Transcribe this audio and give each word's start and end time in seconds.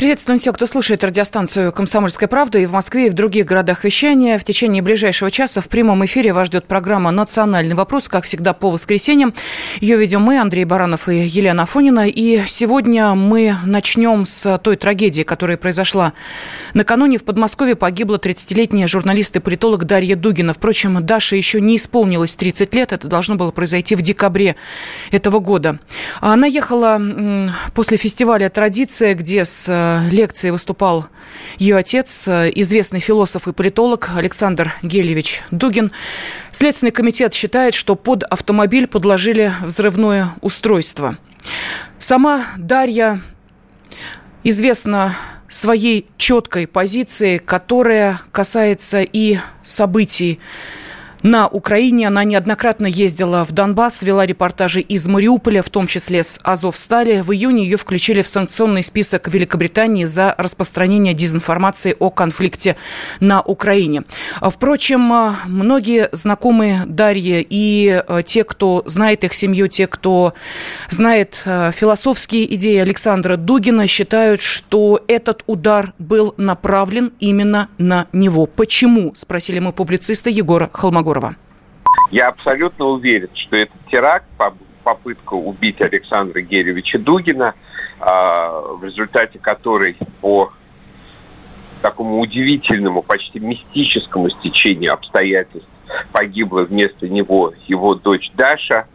Приветствуем 0.00 0.38
всех, 0.38 0.54
кто 0.54 0.64
слушает 0.64 1.04
радиостанцию 1.04 1.72
«Комсомольская 1.72 2.26
правда» 2.26 2.58
и 2.58 2.64
в 2.64 2.72
Москве, 2.72 3.08
и 3.08 3.10
в 3.10 3.12
других 3.12 3.44
городах 3.44 3.84
вещания. 3.84 4.38
В 4.38 4.44
течение 4.44 4.80
ближайшего 4.80 5.30
часа 5.30 5.60
в 5.60 5.68
прямом 5.68 6.02
эфире 6.06 6.32
вас 6.32 6.46
ждет 6.46 6.64
программа 6.64 7.10
«Национальный 7.10 7.74
вопрос», 7.74 8.08
как 8.08 8.24
всегда, 8.24 8.54
по 8.54 8.70
воскресеньям. 8.70 9.34
Ее 9.82 9.98
ведем 9.98 10.22
мы, 10.22 10.38
Андрей 10.38 10.64
Баранов 10.64 11.10
и 11.10 11.18
Елена 11.18 11.64
Афонина. 11.64 12.08
И 12.08 12.40
сегодня 12.46 13.14
мы 13.14 13.54
начнем 13.66 14.24
с 14.24 14.56
той 14.56 14.76
трагедии, 14.76 15.20
которая 15.20 15.58
произошла 15.58 16.14
накануне. 16.72 17.18
В 17.18 17.24
Подмосковье 17.24 17.74
погибла 17.74 18.16
30-летняя 18.16 18.86
журналист 18.86 19.36
и 19.36 19.40
политолог 19.40 19.84
Дарья 19.84 20.16
Дугина. 20.16 20.54
Впрочем, 20.54 21.04
Даша 21.04 21.36
еще 21.36 21.60
не 21.60 21.76
исполнилось 21.76 22.36
30 22.36 22.74
лет. 22.74 22.94
Это 22.94 23.06
должно 23.06 23.34
было 23.34 23.50
произойти 23.50 23.96
в 23.96 24.00
декабре 24.00 24.56
этого 25.10 25.40
года. 25.40 25.78
Она 26.22 26.46
ехала 26.46 27.52
после 27.74 27.98
фестиваля 27.98 28.48
«Традиция», 28.48 29.14
где 29.14 29.44
с 29.44 29.89
лекции 30.10 30.50
выступал 30.50 31.06
ее 31.58 31.76
отец, 31.76 32.28
известный 32.28 33.00
философ 33.00 33.48
и 33.48 33.52
политолог 33.52 34.10
Александр 34.16 34.74
Гелевич 34.82 35.42
Дугин. 35.50 35.92
Следственный 36.52 36.92
комитет 36.92 37.34
считает, 37.34 37.74
что 37.74 37.96
под 37.96 38.22
автомобиль 38.24 38.86
подложили 38.86 39.52
взрывное 39.62 40.30
устройство. 40.40 41.18
Сама 41.98 42.44
Дарья 42.56 43.20
известна 44.44 45.16
своей 45.48 46.06
четкой 46.16 46.66
позицией, 46.66 47.38
которая 47.38 48.20
касается 48.32 49.02
и 49.02 49.38
событий 49.64 50.38
на 51.22 51.48
Украине. 51.48 52.08
Она 52.08 52.24
неоднократно 52.24 52.86
ездила 52.86 53.44
в 53.44 53.52
Донбасс, 53.52 54.02
вела 54.02 54.26
репортажи 54.26 54.80
из 54.80 55.06
Мариуполя, 55.06 55.62
в 55.62 55.70
том 55.70 55.86
числе 55.86 56.22
с 56.22 56.40
Азовстали. 56.42 57.20
В 57.20 57.32
июне 57.32 57.64
ее 57.64 57.76
включили 57.76 58.22
в 58.22 58.28
санкционный 58.28 58.82
список 58.82 59.28
Великобритании 59.28 60.04
за 60.04 60.34
распространение 60.38 61.14
дезинформации 61.14 61.94
о 61.98 62.10
конфликте 62.10 62.76
на 63.20 63.42
Украине. 63.42 64.02
Впрочем, 64.40 65.34
многие 65.46 66.08
знакомые 66.12 66.84
Дарьи 66.86 67.46
и 67.48 68.02
э, 68.06 68.22
те, 68.24 68.44
кто 68.44 68.82
знает 68.86 69.24
их 69.24 69.34
семью, 69.34 69.68
те, 69.68 69.86
кто 69.86 70.34
знает 70.88 71.42
э, 71.44 71.72
философские 71.74 72.54
идеи 72.54 72.78
Александра 72.78 73.36
Дугина, 73.36 73.86
считают, 73.86 74.40
что 74.40 75.02
этот 75.08 75.42
удар 75.46 75.92
был 75.98 76.34
направлен 76.36 77.12
именно 77.20 77.68
на 77.78 78.06
него. 78.12 78.46
Почему? 78.46 79.12
Спросили 79.14 79.58
мы 79.58 79.72
публициста 79.72 80.30
Егора 80.30 80.70
Холмогорова. 80.72 81.09
Егорова. 81.10 81.34
Я 82.10 82.28
абсолютно 82.28 82.86
уверен, 82.86 83.30
что 83.34 83.56
этот 83.56 83.76
теракт, 83.90 84.26
попытка 84.84 85.34
убить 85.34 85.80
Александра 85.80 86.40
Геревича 86.40 86.98
Дугина, 86.98 87.54
а, 88.00 88.60
в 88.76 88.84
результате 88.84 89.38
которой 89.38 89.96
по 90.20 90.52
такому 91.82 92.20
удивительному, 92.20 93.02
почти 93.02 93.40
мистическому 93.40 94.30
стечению 94.30 94.92
обстоятельств 94.92 95.68
погибла 96.12 96.62
вместо 96.62 97.08
него 97.08 97.52
его 97.66 97.94
дочь 97.94 98.30
Даша. 98.34 98.86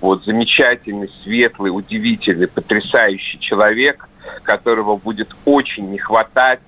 Вот 0.00 0.24
замечательный, 0.24 1.10
светлый, 1.22 1.68
удивительный, 1.68 2.48
потрясающий 2.48 3.38
человек, 3.38 4.08
которого 4.42 4.96
будет 4.96 5.36
очень 5.44 5.90
не 5.90 5.98
хватать. 5.98 6.60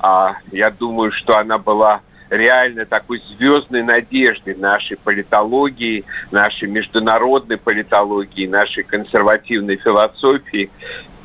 А, 0.00 0.36
я 0.50 0.70
думаю, 0.70 1.12
что 1.12 1.38
она 1.38 1.58
была 1.58 2.00
реально 2.30 2.86
такой 2.86 3.22
звездной 3.36 3.82
надежды 3.82 4.54
нашей 4.54 4.96
политологии, 4.96 6.04
нашей 6.30 6.68
международной 6.68 7.56
политологии, 7.56 8.46
нашей 8.46 8.82
консервативной 8.82 9.76
философии. 9.76 10.70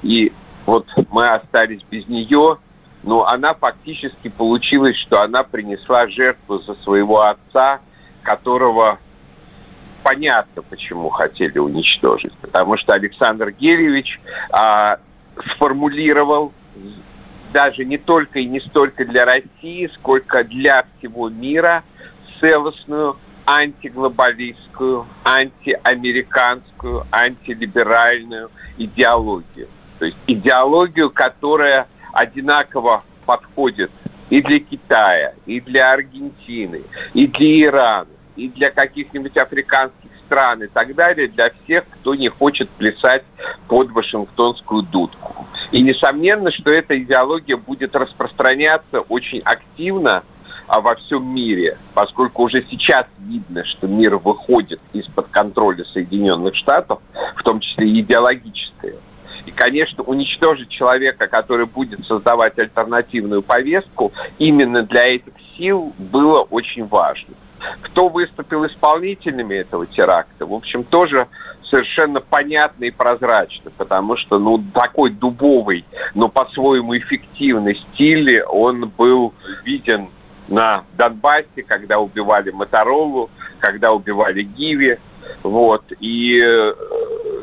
И 0.04 0.32
вот 0.66 0.88
мы 1.12 1.30
остались 1.30 1.82
без 1.90 2.08
нее, 2.08 2.58
но 3.04 3.26
она 3.26 3.54
фактически 3.54 4.30
получилось, 4.30 4.96
что 4.96 5.22
она 5.22 5.44
принесла 5.44 6.08
жертву 6.08 6.60
за 6.60 6.76
своего 6.76 7.22
отца, 7.22 7.80
которого 8.24 9.00
понятно, 10.04 10.62
почему 10.62 11.10
хотели 11.10 11.58
уничтожить. 11.60 12.34
Потому 12.38 12.78
что 12.78 12.94
Александр 12.94 13.52
Геревич 13.52 14.20
а, 14.52 14.98
сформулировал 15.54 16.54
даже 17.52 17.86
не 17.86 17.98
только 17.98 18.40
и 18.40 18.46
не 18.46 18.60
столько 18.60 19.06
для 19.06 19.26
России, 19.26 19.90
сколько 19.94 20.44
для 20.44 20.86
всего 20.98 21.30
мира 21.30 21.84
целостную 22.40 23.18
антиглобалистскую, 23.46 25.06
антиамериканскую, 25.26 27.06
антилиберальную 27.12 28.52
идеологию. 28.78 29.68
То 29.98 30.06
есть 30.06 30.18
идеологию, 30.28 31.10
которая 31.10 31.88
одинаково 32.14 33.04
подходит 33.26 33.92
и 34.30 34.42
для 34.42 34.60
Китая, 34.60 35.34
и 35.46 35.60
для 35.60 35.92
Аргентины, 35.94 36.84
и 37.14 37.28
для 37.28 37.62
Ирана, 37.64 38.08
и 38.36 38.48
для 38.48 38.70
каких-нибудь 38.70 39.36
африканских 39.38 40.10
стран 40.26 40.64
и 40.64 40.68
так 40.68 40.94
далее 40.94 41.28
для 41.28 41.50
всех, 41.50 41.86
кто 41.90 42.14
не 42.14 42.30
хочет 42.30 42.70
плясать 42.70 43.24
под 43.68 43.92
Вашингтонскую 43.92 44.84
дудку. 44.84 45.46
И 45.72 45.82
несомненно, 45.82 46.52
что 46.52 46.72
эта 46.72 47.00
идеология 47.00 47.58
будет 47.58 47.96
распространяться 47.96 49.02
очень 49.02 49.40
активно 49.42 50.24
а, 50.68 50.82
во 50.82 50.96
всем 50.96 51.34
мире, 51.34 51.78
поскольку 51.94 52.44
уже 52.44 52.66
сейчас 52.70 53.06
видно, 53.20 53.64
что 53.66 53.88
мир 53.88 54.18
выходит 54.18 54.80
из-под 54.94 55.28
контроля 55.30 55.84
Соединенных 55.84 56.56
Штатов, 56.56 57.00
в 57.36 57.44
том 57.44 57.60
числе 57.60 57.88
и 57.88 58.02
идеологическое. 58.02 58.96
И, 59.46 59.52
конечно, 59.52 60.04
уничтожить 60.04 60.70
человека, 60.70 61.28
который 61.28 61.66
будет 61.66 62.06
создавать 62.06 62.58
альтернативную 62.58 63.42
повестку, 63.42 64.12
именно 64.38 64.84
для 64.84 65.16
этих 65.16 65.34
сил 65.58 65.94
было 65.98 66.42
очень 66.42 66.86
важно. 66.86 67.36
Кто 67.82 68.08
выступил 68.10 68.66
исполнителями 68.66 69.56
этого 69.56 69.86
теракта, 69.86 70.46
в 70.46 70.54
общем, 70.54 70.84
тоже 70.84 71.28
совершенно 71.64 72.20
понятно 72.20 72.86
и 72.86 72.92
прозрачно, 72.92 73.72
потому 73.78 74.16
что, 74.16 74.40
ну, 74.40 74.64
такой 74.74 75.12
дубовый, 75.12 75.86
но 76.16 76.28
по-своему 76.28 76.98
эффективный 76.98 77.76
стиль, 77.76 78.42
он 78.44 78.90
был 78.90 79.34
виден 79.64 80.10
на 80.48 80.84
Донбассе, 80.98 81.64
когда 81.66 82.00
убивали 82.00 82.50
Моторолу, 82.50 83.30
когда 83.60 83.92
убивали 83.92 84.42
Гиви, 84.42 84.98
вот, 85.44 85.84
и 86.00 86.42
э, 86.44 86.74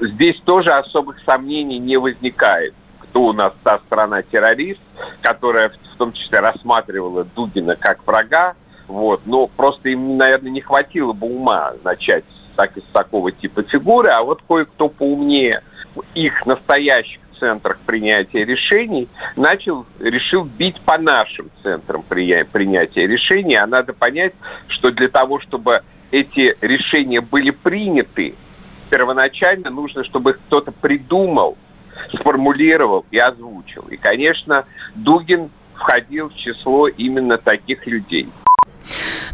здесь 0.00 0.40
тоже 0.44 0.72
особых 0.72 1.20
сомнений 1.24 1.78
не 1.78 1.98
возникает 1.98 2.74
кто 3.16 3.24
у 3.28 3.32
нас 3.32 3.54
та 3.62 3.78
страна-террорист, 3.86 4.80
которая 5.22 5.70
в 5.70 5.96
том 5.96 6.12
числе 6.12 6.40
рассматривала 6.40 7.24
Дугина 7.24 7.74
как 7.74 8.06
врага, 8.06 8.54
вот. 8.88 9.22
Но 9.26 9.46
просто 9.46 9.88
им, 9.90 10.16
наверное, 10.16 10.50
не 10.50 10.60
хватило 10.60 11.12
бы 11.12 11.26
ума 11.28 11.72
начать 11.84 12.24
так, 12.56 12.76
из 12.76 12.84
такого 12.92 13.32
типа 13.32 13.62
фигуры, 13.62 14.10
а 14.10 14.22
вот 14.22 14.42
кое-кто 14.48 14.88
поумнее 14.88 15.62
их 16.14 16.46
настоящих 16.46 17.20
центрах 17.38 17.78
принятия 17.80 18.44
решений 18.44 19.08
начал, 19.36 19.84
решил 20.00 20.44
бить 20.44 20.80
по 20.80 20.98
нашим 20.98 21.50
центрам 21.62 22.02
принятия 22.02 23.06
решений. 23.06 23.56
А 23.56 23.66
надо 23.66 23.92
понять, 23.92 24.32
что 24.68 24.90
для 24.90 25.08
того, 25.08 25.40
чтобы 25.40 25.82
эти 26.10 26.56
решения 26.60 27.20
были 27.20 27.50
приняты, 27.50 28.34
первоначально 28.90 29.70
нужно, 29.70 30.04
чтобы 30.04 30.30
их 30.30 30.40
кто-то 30.46 30.72
придумал, 30.72 31.58
сформулировал 32.14 33.04
и 33.10 33.18
озвучил. 33.18 33.82
И, 33.90 33.96
конечно, 33.96 34.64
Дугин 34.94 35.50
входил 35.74 36.30
в 36.30 36.34
число 36.36 36.88
именно 36.88 37.36
таких 37.36 37.86
людей. 37.86 38.28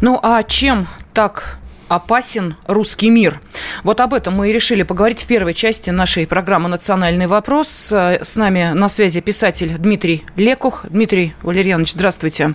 Ну 0.03 0.19
а 0.21 0.43
чем 0.43 0.85
так 1.13 1.59
опасен 1.87 2.57
русский 2.67 3.09
мир? 3.09 3.39
Вот 3.83 4.01
об 4.01 4.13
этом 4.13 4.33
мы 4.33 4.49
и 4.49 4.51
решили 4.51 4.83
поговорить 4.83 5.23
в 5.23 5.27
первой 5.27 5.53
части 5.53 5.91
нашей 5.91 6.27
программы 6.27 6.67
«Национальный 6.67 7.25
вопрос». 7.25 7.69
С 7.89 8.35
нами 8.35 8.73
на 8.73 8.89
связи 8.89 9.21
писатель 9.21 9.77
Дмитрий 9.77 10.25
Лекух. 10.35 10.85
Дмитрий 10.89 11.35
Валерьянович, 11.41 11.93
здравствуйте. 11.93 12.53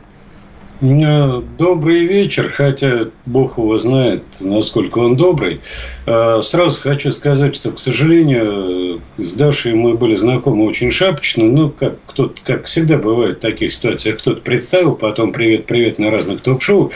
Добрый 0.81 2.05
вечер, 2.05 2.53
хотя 2.53 3.09
Бог 3.27 3.59
его 3.59 3.77
знает, 3.79 4.23
насколько 4.41 5.01
он 5.01 5.17
добрый. 5.17 5.61
А, 6.07 6.41
сразу 6.41 6.79
хочу 6.79 7.11
сказать, 7.11 7.57
что, 7.57 7.73
к 7.73 7.81
сожалению, 7.81 9.01
с 9.17 9.35
Дашей 9.35 9.75
мы 9.75 9.95
были 9.95 10.15
знакомы 10.15 10.65
очень 10.67 10.93
шапочно. 10.93 11.43
Ну, 11.43 11.71
как, 11.71 11.97
кто 12.07 12.33
как 12.45 12.67
всегда 12.67 12.97
бывает 12.97 13.39
в 13.39 13.41
таких 13.41 13.73
ситуациях, 13.73 14.19
кто-то 14.19 14.41
представил, 14.41 14.95
потом 14.95 15.33
привет-привет 15.33 15.99
на 15.99 16.13
разных 16.13 16.43
ток-шоу. 16.43 16.93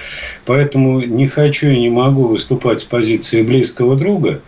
Поэтому 0.46 1.00
не 1.00 1.26
хочу 1.26 1.66
и 1.66 1.80
не 1.80 1.90
могу 1.90 2.28
выступать 2.28 2.82
с 2.82 2.84
позиции 2.84 3.42
близкого 3.42 3.96
друга. 3.96 4.42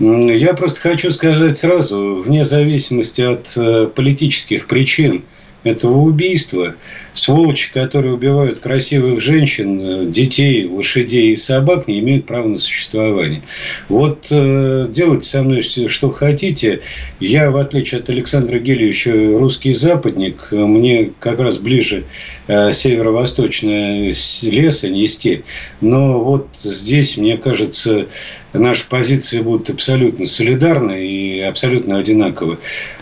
Я 0.00 0.52
просто 0.54 0.80
хочу 0.80 1.12
сказать 1.12 1.56
сразу, 1.58 2.16
вне 2.16 2.44
зависимости 2.44 3.20
от 3.20 3.52
э, 3.56 3.86
политических 3.86 4.66
причин– 4.66 5.22
этого 5.64 5.98
убийства. 5.98 6.74
Сволочи, 7.14 7.72
которые 7.72 8.14
убивают 8.14 8.58
красивых 8.58 9.20
женщин, 9.20 10.12
детей, 10.12 10.66
лошадей 10.66 11.32
и 11.32 11.36
собак, 11.36 11.88
не 11.88 12.00
имеют 12.00 12.26
права 12.26 12.48
на 12.48 12.58
существование. 12.58 13.42
Вот 13.88 14.26
э, 14.30 14.88
делайте 14.90 15.28
со 15.28 15.42
мной 15.42 15.62
что 15.62 16.10
хотите. 16.10 16.80
Я, 17.20 17.50
в 17.50 17.56
отличие 17.56 18.00
от 18.00 18.10
Александра 18.10 18.58
Гелевича, 18.58 19.12
русский 19.12 19.72
западник. 19.72 20.48
Мне 20.50 21.12
как 21.18 21.40
раз 21.40 21.58
ближе 21.58 22.04
э, 22.46 22.72
северо-восточный 22.72 24.14
лес, 24.42 24.84
а 24.84 24.88
не 24.88 25.06
степь. 25.06 25.44
Но 25.80 26.22
вот 26.22 26.48
здесь, 26.60 27.16
мне 27.16 27.38
кажется, 27.38 28.06
наши 28.52 28.86
позиции 28.88 29.40
будут 29.40 29.70
абсолютно 29.70 30.26
солидарны 30.26 31.06
и 31.06 31.40
абсолютно 31.40 31.98
одинаковы. 31.98 32.58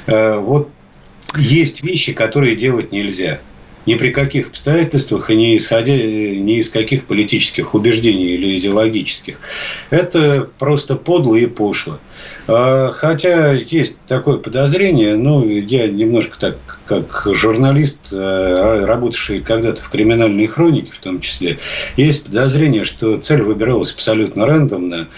Э, 0.06 0.38
вот 0.38 0.68
есть 1.36 1.82
вещи, 1.82 2.12
которые 2.12 2.56
делать 2.56 2.92
нельзя. 2.92 3.40
Ни 3.86 3.94
при 3.94 4.10
каких 4.10 4.48
обстоятельствах 4.48 5.30
и 5.30 5.36
не 5.36 5.56
исходя 5.56 5.94
ни 5.94 6.58
из 6.58 6.70
каких 6.70 7.06
политических 7.06 7.74
убеждений 7.74 8.34
или 8.34 8.56
идеологических. 8.56 9.40
Это 9.90 10.48
просто 10.58 10.96
подло 10.96 11.36
и 11.36 11.46
пошло. 11.46 11.98
А, 12.46 12.92
хотя 12.92 13.52
есть 13.52 13.98
такое 14.06 14.38
подозрение, 14.38 15.16
ну, 15.16 15.46
я 15.46 15.88
немножко 15.88 16.38
так, 16.38 16.58
как 16.86 17.26
журналист, 17.32 18.12
э, 18.12 18.84
работавший 18.84 19.40
когда-то 19.40 19.82
в 19.82 19.88
криминальной 19.88 20.46
хронике 20.46 20.92
в 20.92 20.98
том 20.98 21.20
числе, 21.20 21.58
есть 21.96 22.24
подозрение, 22.24 22.84
что 22.84 23.16
цель 23.18 23.42
выбиралась 23.42 23.92
абсолютно 23.92 24.46
рандомно, 24.46 25.08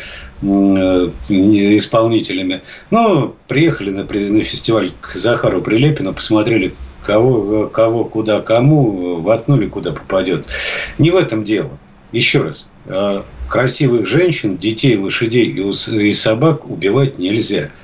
Э, 0.44 1.10
исполнителями. 1.28 2.62
Но 2.90 3.34
приехали 3.48 3.90
на, 3.90 4.02
на 4.02 4.42
фестиваль 4.42 4.90
к 5.00 5.14
Захару 5.14 5.62
Прилепину, 5.62 6.12
посмотрели, 6.12 6.74
кого, 7.04 7.68
кого, 7.68 8.04
куда, 8.04 8.40
кому, 8.40 9.20
воткнули, 9.20 9.66
куда 9.66 9.92
попадет. 9.92 10.46
Не 10.98 11.10
в 11.10 11.16
этом 11.16 11.44
дело. 11.44 11.70
Еще 12.12 12.42
раз. 12.42 12.66
Э, 12.86 13.22
красивых 13.48 14.06
женщин, 14.06 14.56
детей, 14.56 14.96
лошадей 14.96 15.46
и 15.46 16.12
собак 16.12 16.68
убивать 16.68 17.18
нельзя– 17.18 17.70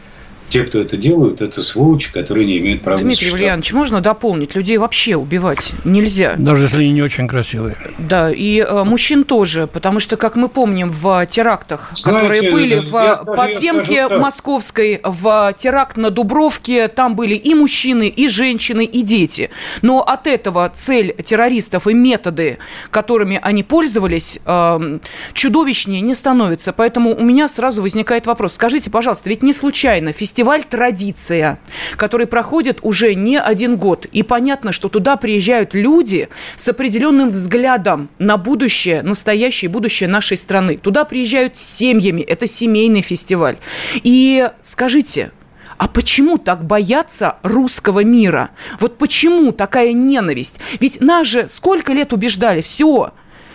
те, 0.51 0.65
кто 0.65 0.81
это 0.81 0.97
делают, 0.97 1.41
это 1.41 1.63
сволочи, 1.63 2.13
которые 2.13 2.45
не 2.45 2.59
имеют 2.59 2.83
права 2.83 3.01
Дмитрий 3.01 3.33
Ульянович, 3.33 3.73
можно 3.73 4.01
дополнить? 4.01 4.55
Людей 4.55 4.77
вообще 4.79 5.15
убивать 5.17 5.73
нельзя. 5.85 6.35
Даже 6.37 6.65
если 6.65 6.79
они 6.79 6.93
не 6.93 7.03
очень 7.03 7.29
красивые. 7.29 7.77
Да, 7.99 8.31
и 8.31 8.59
э, 8.59 8.85
мужчин 8.85 9.25
тоже, 9.25 9.69
потому 9.69 10.01
что, 10.01 10.17
как 10.17 10.37
мы 10.37 10.49
помним, 10.49 10.91
в 10.91 11.25
терактах, 11.27 11.93
Знаете, 11.95 12.21
которые 12.21 12.53
были 12.53 12.79
в 12.81 12.93
я 12.93 13.17
подземке 13.17 14.07
скажу, 14.07 14.21
московской, 14.21 15.01
в 15.05 15.55
теракт 15.57 15.97
на 15.97 16.11
Дубровке, 16.11 16.89
там 16.89 17.15
были 17.15 17.35
и 17.35 17.55
мужчины, 17.55 18.09
и 18.09 18.29
женщины, 18.29 18.85
и 18.85 19.03
дети. 19.03 19.51
Но 19.83 20.01
от 20.01 20.27
этого 20.27 20.71
цель 20.75 21.15
террористов 21.23 21.87
и 21.87 21.95
методы, 21.95 22.59
которыми 22.91 23.39
они 23.41 23.63
пользовались, 23.63 24.41
э, 24.45 24.99
чудовищнее 25.33 26.01
не 26.01 26.15
становится. 26.15 26.73
Поэтому 26.73 27.15
у 27.15 27.23
меня 27.23 27.49
сразу 27.49 27.83
возникает 27.83 28.27
вопрос. 28.27 28.55
Скажите, 28.55 28.91
пожалуйста, 28.91 29.29
ведь 29.29 29.45
не 29.45 29.53
случайно 29.53 30.13
фестиваль 30.13 30.40
фестиваль 30.41 30.65
«Традиция», 30.65 31.61
который 31.99 32.27
проходит 32.27 32.79
уже 32.81 33.15
не 33.15 33.39
один 33.39 33.77
год. 33.77 34.07
И 34.07 34.23
понятно, 34.23 34.73
что 34.73 34.89
туда 34.89 35.17
приезжают 35.17 35.75
люди 35.75 36.31
с 36.57 36.67
определенным 36.67 37.29
взглядом 37.29 38.09
на 38.19 38.39
будущее, 38.39 39.03
настоящее 39.03 39.69
будущее 39.69 40.09
нашей 40.09 40.39
страны. 40.39 40.79
Туда 40.79 41.05
приезжают 41.05 41.59
семьями, 41.59 42.23
это 42.23 42.47
семейный 42.47 43.03
фестиваль. 43.03 43.59
И 43.97 44.49
скажите, 44.63 45.31
а 45.77 45.89
почему 45.89 46.39
так 46.39 46.65
боятся 46.65 47.37
русского 47.43 48.03
мира? 48.03 48.49
Вот 48.79 48.97
почему 48.97 49.53
такая 49.53 49.93
ненависть? 49.93 50.59
Ведь 50.81 51.03
нас 51.03 51.27
же 51.27 51.49
сколько 51.49 51.93
лет 51.93 52.15
убеждали, 52.15 52.63
все, 52.63 53.13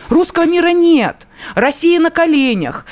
русского 0.10 0.46
мира 0.46 0.69
нет– 0.69 1.28
Россия 1.54 2.00
на 2.00 2.10
коленях. 2.10 2.86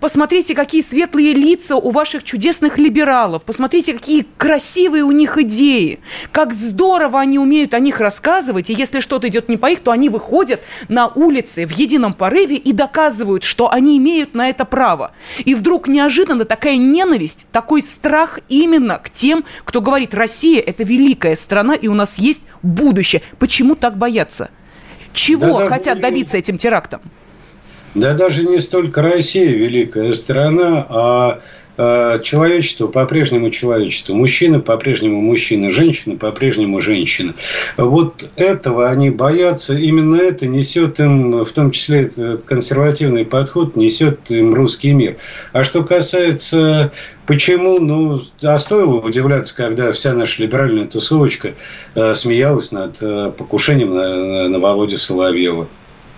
Посмотрите, 0.00 0.54
какие 0.54 0.80
светлые 0.80 1.34
лица 1.34 1.76
у 1.76 1.90
ваших 1.90 2.24
чудесных 2.24 2.78
либералов. 2.78 3.44
Посмотрите, 3.44 3.94
какие 3.94 4.26
красивые 4.36 5.04
у 5.04 5.12
них 5.12 5.38
идеи. 5.38 6.00
Как 6.32 6.52
здорово 6.52 7.20
они 7.20 7.38
умеют 7.38 7.74
о 7.74 7.78
них 7.78 8.00
рассказывать. 8.00 8.70
И 8.70 8.74
если 8.74 9.00
что-то 9.00 9.28
идет 9.28 9.48
не 9.48 9.56
по 9.56 9.70
их, 9.70 9.80
то 9.80 9.90
они 9.90 10.08
выходят 10.08 10.60
на 10.88 11.08
улицы 11.08 11.66
в 11.66 11.70
едином 11.70 12.12
порыве 12.12 12.56
и 12.56 12.72
доказывают, 12.72 13.44
что 13.44 13.70
они 13.70 13.98
имеют 13.98 14.34
на 14.34 14.48
это 14.48 14.64
право. 14.64 15.12
И 15.44 15.54
вдруг 15.54 15.88
неожиданно 15.88 16.44
такая 16.44 16.76
ненависть, 16.76 17.46
такой 17.52 17.82
страх 17.82 18.40
именно 18.48 18.98
к 18.98 19.10
тем, 19.10 19.44
кто 19.64 19.80
говорит, 19.80 20.14
Россия– 20.14 20.60
это 20.66 20.82
великая 20.82 21.36
страна, 21.36 21.74
и 21.74 21.88
у 21.88 21.94
нас 21.94 22.18
есть 22.18 22.42
будущее. 22.62 23.22
Почему 23.38 23.74
так 23.74 23.96
боятся? 23.96 24.50
Чего 25.14 25.60
да, 25.60 25.68
хотят 25.68 26.00
добиться 26.00 26.36
этим 26.36 26.58
терактом? 26.58 27.00
Да 27.94 28.12
даже 28.14 28.42
не 28.44 28.60
столько 28.60 29.00
Россия 29.00 29.50
великая 29.50 30.12
страна, 30.12 30.84
а 30.88 31.40
человечество 31.76 32.86
по-прежнему 32.86 33.50
человечество. 33.50 34.14
Мужчина 34.14 34.60
по-прежнему 34.60 35.20
мужчина, 35.20 35.70
женщина 35.70 36.16
по-прежнему 36.16 36.80
женщина. 36.80 37.34
Вот 37.76 38.28
этого 38.36 38.88
они 38.88 39.10
боятся. 39.10 39.76
Именно 39.76 40.16
это 40.16 40.46
несет 40.46 41.00
им, 41.00 41.44
в 41.44 41.50
том 41.50 41.70
числе 41.70 42.02
этот 42.02 42.44
консервативный 42.44 43.24
подход, 43.24 43.76
несет 43.76 44.30
им 44.30 44.54
русский 44.54 44.92
мир. 44.92 45.16
А 45.52 45.64
что 45.64 45.82
касается 45.82 46.92
почему, 47.26 47.78
ну, 47.78 48.20
а 48.42 48.58
стоило 48.58 49.00
удивляться, 49.00 49.56
когда 49.56 49.92
вся 49.92 50.12
наша 50.14 50.42
либеральная 50.42 50.86
тусовочка 50.86 51.54
э, 51.94 52.14
смеялась 52.14 52.72
над 52.72 52.98
э, 53.00 53.32
покушением 53.36 53.94
на, 53.94 54.48
на 54.48 54.58
Володю 54.58 54.98
Соловьева. 54.98 55.68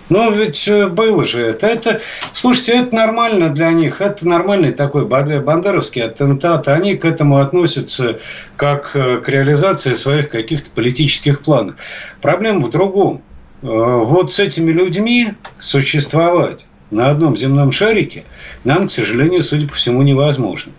Ну, 0.09 0.31
ведь 0.31 0.67
э, 0.67 0.87
было 0.87 1.25
же 1.25 1.41
это. 1.41 1.67
это. 1.67 2.01
Слушайте, 2.33 2.73
это 2.73 2.95
нормально 2.95 3.49
для 3.49 3.71
них. 3.71 3.99
Это 3.99 4.27
нормальный 4.27 4.71
такой 4.71 5.05
бандеровский 5.05 6.03
аттентат. 6.03 6.67
Они 6.67 6.95
к 6.95 7.03
этому 7.03 7.37
относятся 7.37 8.19
как 8.55 8.95
э, 8.95 9.17
к 9.17 9.27
реализации 9.27 9.93
своих 9.93 10.29
каких-то 10.29 10.69
политических 10.71 11.41
планов. 11.41 11.75
Проблема 12.21 12.65
в 12.65 12.69
другом. 12.69 13.21
Э, 13.61 13.67
вот 13.67 14.31
с 14.31 14.39
этими 14.39 14.71
людьми 14.71 15.33
существовать 15.59 16.67
на 16.89 17.09
одном 17.09 17.35
земном 17.35 17.73
шарике 17.73 18.23
нам, 18.63 18.87
к 18.87 18.91
сожалению, 18.91 19.43
судя 19.43 19.67
по 19.67 19.75
всему, 19.75 20.03
невозможно. 20.03 20.71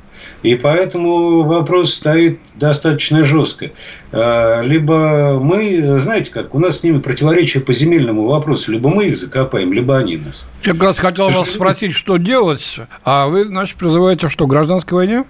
И 0.42 0.54
поэтому 0.54 1.42
вопрос 1.42 1.94
стоит 1.94 2.38
достаточно 2.54 3.24
жестко. 3.24 3.72
А, 4.12 4.62
либо 4.62 5.38
мы, 5.42 5.98
знаете 6.00 6.30
как, 6.30 6.54
у 6.54 6.58
нас 6.58 6.80
с 6.80 6.82
ними 6.84 6.98
противоречие 6.98 7.62
по 7.62 7.72
земельному 7.72 8.26
вопросу. 8.26 8.70
Либо 8.72 8.88
мы 8.88 9.08
их 9.08 9.16
закопаем, 9.16 9.72
либо 9.72 9.96
они 9.98 10.16
нас. 10.16 10.48
Я 10.62 10.72
как 10.72 10.82
раз 10.82 10.98
хотел 10.98 11.30
вас 11.30 11.50
спросить, 11.50 11.92
что 11.92 12.18
делать, 12.18 12.76
а 13.04 13.26
вы, 13.26 13.44
значит, 13.44 13.76
призываете 13.76 14.28
что, 14.28 14.46
гражданской 14.46 14.96
войне? 14.96 15.24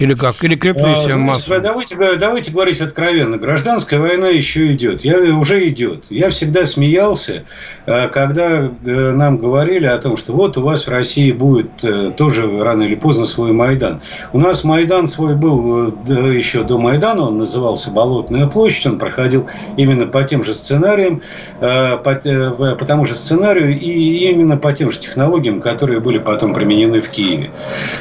Или 0.00 0.14
как? 0.14 0.42
Или 0.42 0.56
крепнете 0.56 1.12
а, 1.12 1.16
массу? 1.18 1.60
Давайте, 1.60 1.94
давайте 2.16 2.50
говорить 2.50 2.80
откровенно. 2.80 3.36
Гражданская 3.36 4.00
война 4.00 4.28
еще 4.28 4.72
идет. 4.72 5.04
Я, 5.04 5.18
уже 5.34 5.68
идет. 5.68 6.06
Я 6.08 6.30
всегда 6.30 6.64
смеялся, 6.64 7.44
э, 7.84 8.08
когда 8.08 8.62
э, 8.62 8.70
нам 8.82 9.36
говорили 9.36 9.86
о 9.86 9.98
том, 9.98 10.16
что 10.16 10.32
вот 10.32 10.56
у 10.56 10.62
вас 10.62 10.86
в 10.86 10.88
России 10.88 11.32
будет 11.32 11.84
э, 11.84 12.12
тоже 12.16 12.62
рано 12.62 12.84
или 12.84 12.94
поздно 12.94 13.26
свой 13.26 13.52
Майдан. 13.52 14.00
У 14.32 14.38
нас 14.38 14.64
Майдан 14.64 15.06
свой 15.06 15.34
был 15.34 15.92
еще 16.06 16.62
до 16.62 16.78
Майдана. 16.78 17.28
Он 17.28 17.36
назывался 17.36 17.90
Болотная 17.90 18.46
площадь. 18.46 18.86
Он 18.86 18.98
проходил 18.98 19.48
именно 19.76 20.06
по 20.06 20.22
тем 20.22 20.44
же 20.44 20.54
сценариям, 20.54 21.20
по, 21.60 22.02
по 22.02 22.84
тому 22.86 23.04
же 23.04 23.14
сценарию 23.14 23.78
и 23.78 24.30
именно 24.30 24.56
по 24.56 24.72
тем 24.72 24.90
же 24.90 24.98
технологиям, 24.98 25.60
которые 25.60 26.00
были 26.00 26.16
потом 26.16 26.54
применены 26.54 27.02
в 27.02 27.10
Киеве. 27.10 27.50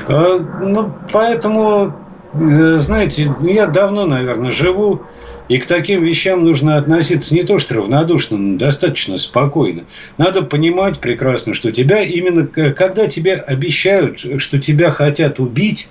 Ну, 0.08 0.94
поэтому 1.12 1.59
Э, 2.34 2.78
знаете, 2.78 3.34
я 3.42 3.66
давно, 3.66 4.06
наверное, 4.06 4.51
живу, 4.51 5.01
и 5.48 5.58
к 5.58 5.66
таким 5.66 6.04
вещам 6.04 6.44
нужно 6.44 6.78
относиться 6.78 7.34
не 7.34 7.42
то 7.42 7.58
что 7.58 7.75
равнодушно, 7.75 8.38
но 8.38 8.58
достаточно 8.58 9.18
спокойно. 9.18 9.86
Надо 10.18 10.44
понимать 10.44 11.00
прекрасно, 11.00 11.56
что 11.56 11.72
тебя 11.72 12.04
именно, 12.04 12.46
когда 12.46 13.08
тебе 13.08 13.34
обещают, 13.36 14.20
что 14.20 14.60
тебя 14.60 14.92
хотят 14.92 15.39
убить, 15.39 15.89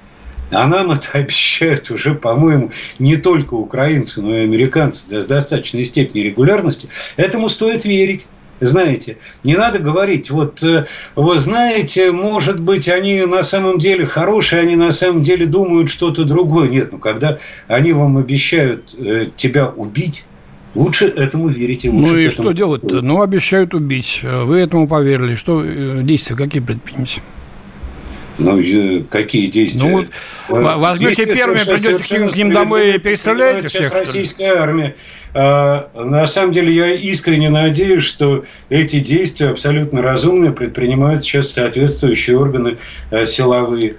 а 0.53 0.67
нам 0.67 0.91
это 0.93 1.09
обещают 1.15 1.91
уже, 1.91 2.15
по-моему, 2.15 2.71
не 3.01 3.17
только 3.17 3.55
украинцы, 3.55 4.23
но 4.23 4.37
и 4.37 4.45
американцы 4.45 5.07
с 5.21 5.27
достаточной 5.27 5.85
степени 5.85 6.23
регулярности, 6.23 6.89
этому 7.17 7.49
стоит 7.49 7.85
верить 7.85 8.29
знаете, 8.61 9.19
не 9.45 9.55
надо 9.55 9.79
говорить, 9.79 10.31
вот 10.31 10.63
э, 10.63 10.87
вы 11.17 11.39
знаете, 11.39 12.13
может 12.13 12.61
быть, 12.61 12.89
они 12.89 13.23
на 13.25 13.43
самом 13.43 13.79
деле 13.79 14.07
хорошие, 14.07 14.63
они 14.63 14.77
на 14.77 14.91
самом 14.91 15.23
деле 15.23 15.47
думают 15.47 15.91
что-то 15.91 16.25
другое. 16.25 16.69
Нет, 16.69 16.93
ну 16.93 16.99
когда 16.99 17.39
они 17.67 17.93
вам 17.93 18.17
обещают 18.17 18.95
э, 18.99 19.31
тебя 19.37 19.69
убить, 19.69 20.25
Лучше 20.75 21.07
этому 21.07 21.49
верите. 21.49 21.91
Лучше 21.91 22.13
ну 22.13 22.19
и 22.19 22.29
что 22.29 22.53
делать-то? 22.53 23.01
Ну, 23.01 23.23
обещают 23.23 23.75
убить. 23.75 24.21
Вы 24.23 24.59
этому 24.59 24.87
поверили. 24.87 25.35
Что 25.35 25.65
э, 25.65 26.03
действия 26.03 26.37
какие 26.37 26.63
предпримете? 26.63 27.23
Ну, 28.39 29.05
какие 29.11 29.49
действия? 29.49 29.83
Ну, 29.83 30.07
вот, 30.49 30.79
возьмете 30.79 31.27
первыми, 31.27 31.59
придете 31.59 32.31
к 32.31 32.37
ним 32.37 32.53
домой 32.53 32.95
и 32.95 32.99
перестреляете 32.99 33.69
всех, 33.69 33.93
Российская 33.93 34.57
армия. 34.57 34.95
А, 35.35 35.91
на 35.95 36.27
самом 36.27 36.53
деле 36.53 36.73
я 36.73 36.95
искренне 36.95 37.51
надеюсь, 37.51 38.05
что 38.05 38.45
эти 38.71 39.01
действия 39.01 39.49
абсолютно 39.49 40.03
разумные 40.03 40.53
предпринимают 40.53 41.25
сейчас 41.25 41.51
соответствующие 41.51 42.39
органы 42.39 42.79
а, 43.11 43.25
силовые. 43.25 43.97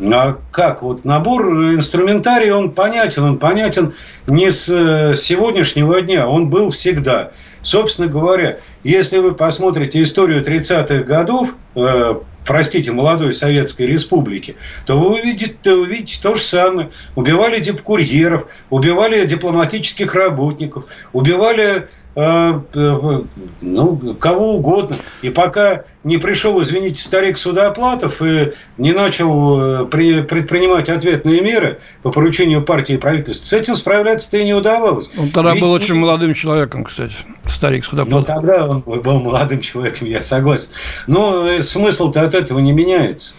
А 0.00 0.36
как? 0.52 0.82
Вот 0.82 1.04
набор 1.04 1.48
инструментария, 1.74 2.54
он 2.54 2.70
понятен. 2.70 3.24
Он 3.24 3.38
понятен 3.38 3.94
не 4.28 4.52
с 4.52 4.68
э, 4.68 5.16
сегодняшнего 5.16 6.00
дня, 6.00 6.28
он 6.28 6.50
был 6.50 6.70
всегда. 6.70 7.32
Собственно 7.62 8.06
говоря, 8.06 8.58
если 8.84 9.18
вы 9.18 9.34
посмотрите 9.34 10.00
историю 10.02 10.44
30-х 10.44 11.02
годов, 11.02 11.50
э, 11.74 12.14
простите, 12.48 12.92
молодой 12.92 13.34
Советской 13.34 13.82
Республики, 13.82 14.56
то 14.86 14.98
вы 14.98 15.20
увидите, 15.20 15.70
увидите 15.70 16.18
то 16.20 16.34
же 16.34 16.42
самое. 16.42 16.90
Убивали 17.14 17.60
дипкурьеров, 17.60 18.46
убивали 18.70 19.26
дипломатических 19.26 20.14
работников, 20.14 20.86
убивали 21.12 21.88
ну, 22.14 24.16
кого 24.18 24.54
угодно. 24.54 24.96
И 25.22 25.30
пока 25.30 25.84
не 26.02 26.18
пришел, 26.18 26.60
извините, 26.60 27.00
старик 27.00 27.38
Судоплатов 27.38 28.20
и 28.20 28.54
не 28.76 28.92
начал 28.92 29.82
э, 29.82 29.86
предпринимать 29.86 30.88
ответные 30.88 31.40
меры 31.40 31.78
по 32.02 32.10
поручению 32.10 32.62
партии 32.62 32.94
и 32.94 32.98
правительства, 32.98 33.44
с 33.44 33.52
этим 33.52 33.76
справляться-то 33.76 34.38
и 34.38 34.44
не 34.44 34.54
удавалось. 34.54 35.10
Он 35.16 35.30
тогда 35.30 35.52
Ведь... 35.52 35.62
был 35.62 35.70
очень 35.70 35.94
молодым 35.94 36.34
человеком, 36.34 36.84
кстати, 36.84 37.14
старик 37.46 37.84
Судоплатов. 37.84 38.28
Ну, 38.28 38.34
тогда 38.34 38.68
он 38.68 38.80
был 38.80 39.20
молодым 39.20 39.60
человеком, 39.60 40.08
я 40.08 40.22
согласен. 40.22 40.70
Но 41.06 41.60
смысл-то 41.60 42.22
от 42.22 42.34
этого 42.34 42.58
не 42.58 42.72
меняется. 42.72 43.34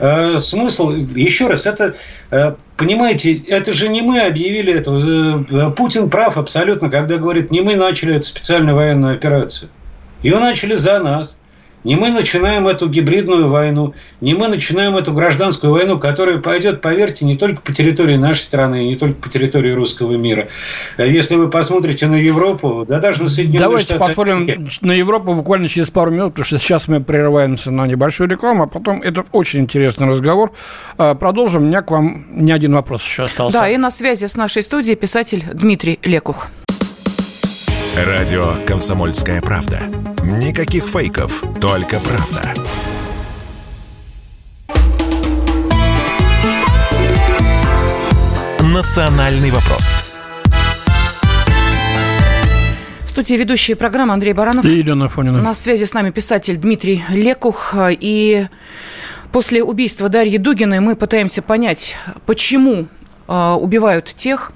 Э, 0.00 0.38
смысл, 0.38 0.90
еще 0.90 1.46
раз, 1.46 1.66
это, 1.66 1.94
э, 2.30 2.54
понимаете, 2.80 3.34
это 3.46 3.74
же 3.74 3.88
не 3.88 4.00
мы 4.00 4.22
объявили 4.22 4.72
это. 4.72 4.90
Э, 4.90 5.70
Путин 5.76 6.08
прав 6.08 6.38
абсолютно, 6.38 6.88
когда 6.88 7.18
говорит, 7.18 7.50
не 7.50 7.60
мы 7.60 7.76
начали 7.76 8.14
эту 8.14 8.24
специальную 8.24 8.74
военную 8.74 9.14
операцию. 9.14 9.70
Ее 10.22 10.38
начали 10.38 10.74
за 10.74 10.98
нас. 10.98 11.38
Не 11.82 11.96
мы 11.96 12.10
начинаем 12.10 12.68
эту 12.68 12.88
гибридную 12.88 13.48
войну, 13.48 13.94
не 14.20 14.34
мы 14.34 14.48
начинаем 14.48 14.96
эту 14.96 15.12
гражданскую 15.14 15.72
войну, 15.72 15.98
которая 15.98 16.38
пойдет, 16.38 16.82
поверьте, 16.82 17.24
не 17.24 17.36
только 17.36 17.62
по 17.62 17.72
территории 17.72 18.16
нашей 18.16 18.40
страны, 18.40 18.84
не 18.84 18.96
только 18.96 19.16
по 19.16 19.30
территории 19.30 19.72
русского 19.72 20.16
мира. 20.16 20.48
А 20.98 21.04
если 21.04 21.36
вы 21.36 21.48
посмотрите 21.48 22.06
на 22.06 22.16
Европу, 22.16 22.84
да 22.86 22.98
даже 22.98 23.22
на 23.22 23.28
Соединенные 23.30 23.60
Давайте 23.60 23.94
Штаты... 23.94 24.00
посмотрим 24.00 24.68
на 24.82 24.92
Европу 24.92 25.34
буквально 25.34 25.68
через 25.68 25.90
пару 25.90 26.10
минут, 26.10 26.32
потому 26.34 26.44
что 26.44 26.58
сейчас 26.58 26.86
мы 26.88 27.00
прерываемся 27.00 27.70
на 27.70 27.86
небольшую 27.86 28.28
рекламу, 28.28 28.64
а 28.64 28.66
потом 28.66 29.00
этот 29.00 29.26
очень 29.32 29.60
интересный 29.60 30.08
разговор. 30.08 30.52
А, 30.98 31.14
продолжим. 31.14 31.62
У 31.62 31.66
меня 31.66 31.82
к 31.82 31.90
вам 31.90 32.26
не 32.30 32.52
один 32.52 32.74
вопрос 32.74 33.02
еще 33.02 33.22
остался. 33.22 33.58
Да, 33.58 33.68
и 33.68 33.76
на 33.76 33.90
связи 33.90 34.26
с 34.26 34.36
нашей 34.36 34.62
студией 34.62 34.96
писатель 34.96 35.42
Дмитрий 35.52 35.98
Лекух. 36.02 36.48
Радио 37.96 38.54
«Комсомольская 38.66 39.40
правда». 39.40 39.80
Никаких 40.30 40.84
фейков, 40.84 41.42
только 41.60 41.98
правда. 41.98 42.54
«Национальный 48.62 49.50
вопрос». 49.50 50.04
В 53.04 53.10
студии 53.10 53.34
ведущие 53.34 53.76
программы 53.76 54.12
Андрей 54.14 54.32
Баранов. 54.32 54.64
И 54.64 54.68
Елена 54.68 55.08
Фонина. 55.08 55.42
На 55.42 55.52
связи 55.52 55.82
с 55.82 55.94
нами 55.94 56.10
писатель 56.10 56.56
Дмитрий 56.56 57.02
Лекух. 57.08 57.74
И 57.76 58.46
после 59.32 59.64
убийства 59.64 60.08
Дарьи 60.08 60.38
Дугиной 60.38 60.78
мы 60.78 60.94
пытаемся 60.94 61.42
понять, 61.42 61.96
почему 62.26 62.86
а, 63.26 63.56
убивают 63.56 64.04
тех, 64.14 64.52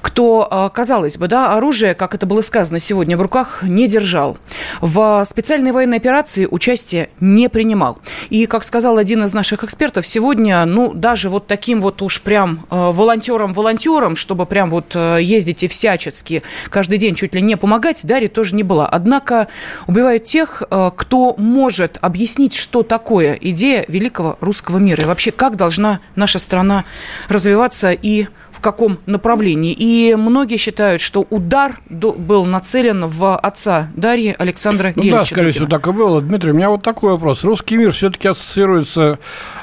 кто, 0.00 0.48
а, 0.50 0.68
казалось 0.68 1.18
бы, 1.18 1.28
да, 1.28 1.54
оружие, 1.54 1.94
как 1.94 2.14
это 2.14 2.26
было 2.26 2.42
сказано 2.42 2.78
сегодня, 2.78 3.16
в 3.16 3.22
руках 3.22 3.62
не 3.62 3.88
держал. 3.88 4.38
В 4.80 5.24
специальной 5.24 5.72
военной 5.72 5.96
операции 5.96 6.46
участие 6.46 7.10
не 7.20 7.48
принимал. 7.48 7.98
И, 8.30 8.46
как 8.46 8.64
сказал 8.64 8.98
один 8.98 9.24
из 9.24 9.32
наших 9.32 9.64
экспертов, 9.64 10.06
сегодня, 10.06 10.64
ну, 10.64 10.92
даже 10.92 11.28
вот 11.28 11.46
таким 11.46 11.80
вот 11.80 12.02
уж 12.02 12.22
прям 12.22 12.66
а, 12.70 12.92
волонтером-волонтером, 12.92 14.16
чтобы 14.16 14.46
прям 14.46 14.70
вот 14.70 14.94
ездить 14.94 15.62
и 15.62 15.68
всячески 15.68 16.42
каждый 16.70 16.98
день 16.98 17.14
чуть 17.14 17.34
ли 17.34 17.40
не 17.40 17.56
помогать, 17.56 18.04
Дарья 18.04 18.28
тоже 18.28 18.54
не 18.54 18.62
была. 18.62 18.86
Однако 18.86 19.48
убивают 19.86 20.24
тех, 20.24 20.62
кто 20.96 21.34
может 21.36 21.98
объяснить, 22.00 22.54
что 22.54 22.82
такое 22.82 23.34
идея 23.34 23.84
великого 23.88 24.36
русского 24.40 24.78
мира. 24.78 25.02
И 25.02 25.06
вообще, 25.06 25.30
как 25.30 25.56
должна 25.56 26.00
наша 26.16 26.38
страна 26.38 26.84
развиваться 27.28 27.92
и 27.92 28.26
каком 28.62 28.98
направлении. 29.04 29.74
И 29.76 30.14
многие 30.14 30.56
считают, 30.56 31.02
что 31.02 31.26
удар 31.28 31.78
был 31.90 32.46
нацелен 32.46 33.06
в 33.06 33.36
отца 33.36 33.90
Дарьи 33.94 34.34
Александра 34.38 34.92
ну, 34.96 35.02
Да, 35.10 35.24
скорее 35.24 35.52
всего, 35.52 35.66
так 35.66 35.86
и 35.86 35.92
было. 35.92 36.22
Дмитрий, 36.22 36.52
у 36.52 36.54
меня 36.54 36.70
вот 36.70 36.82
такой 36.82 37.12
вопрос. 37.12 37.44
Русский 37.44 37.76
мир 37.76 37.92
все-таки 37.92 38.28
ассоциируется 38.28 39.18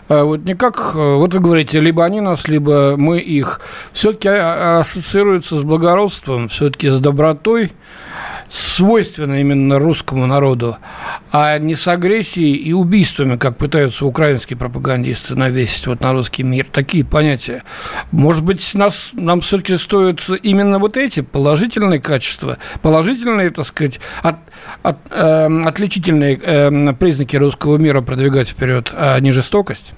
э, 0.10 0.22
вот 0.22 0.44
не 0.46 0.56
как, 0.56 0.92
э, 0.94 1.16
вот 1.16 1.34
вы 1.34 1.40
говорите, 1.40 1.80
либо 1.80 2.06
они 2.06 2.22
нас, 2.22 2.48
либо 2.48 2.96
мы 2.98 3.20
их. 3.20 3.62
Все-таки 3.94 4.28
а, 4.30 4.80
ассоциируется 4.80 5.60
с 5.60 5.64
благородством, 5.64 6.50
все-таки 6.50 6.90
с 6.90 7.00
добротой, 7.00 7.72
свойственно 8.48 9.40
именно 9.42 9.80
русскому 9.80 10.26
народу, 10.26 10.78
а 11.32 11.58
не 11.58 11.76
с 11.76 11.88
агрессией 11.88 12.56
и 12.56 12.74
убийствами, 12.74 13.38
как 13.38 13.58
пытаются 13.58 14.06
украинские 14.06 14.58
пропагандисты 14.58 15.36
навесить 15.36 15.88
вот 15.88 16.02
на 16.02 16.14
русский 16.14 16.44
мир. 16.44 16.66
Такие 16.72 17.04
понятия. 17.04 17.64
Может 18.12 18.44
быть, 18.44 18.74
нас, 18.76 19.10
нам 19.14 19.42
все-таки 19.42 19.78
стоит 19.78 20.22
именно 20.44 20.80
вот 20.80 20.98
эти 20.98 21.22
положительные 21.22 22.00
качества, 22.00 22.58
положительные, 22.82 23.50
так 23.50 23.66
сказать, 23.66 24.00
от, 24.24 24.38
от, 24.84 24.98
э, 25.12 25.62
отличительные 25.66 26.40
э, 26.42 26.94
признаки 26.94 27.36
русского 27.36 27.78
мира 27.78 28.02
продвигать 28.02 28.50
вперед, 28.50 28.92
а 28.96 29.20
не 29.20 29.32
жестокость? 29.32 29.94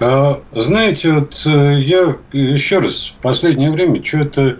А, 0.00 0.40
знаете, 0.52 1.12
вот 1.12 1.42
э, 1.46 1.80
я 1.80 2.16
еще 2.32 2.78
раз 2.78 3.14
в 3.18 3.22
последнее 3.22 3.70
время 3.70 4.04
что-то 4.04 4.58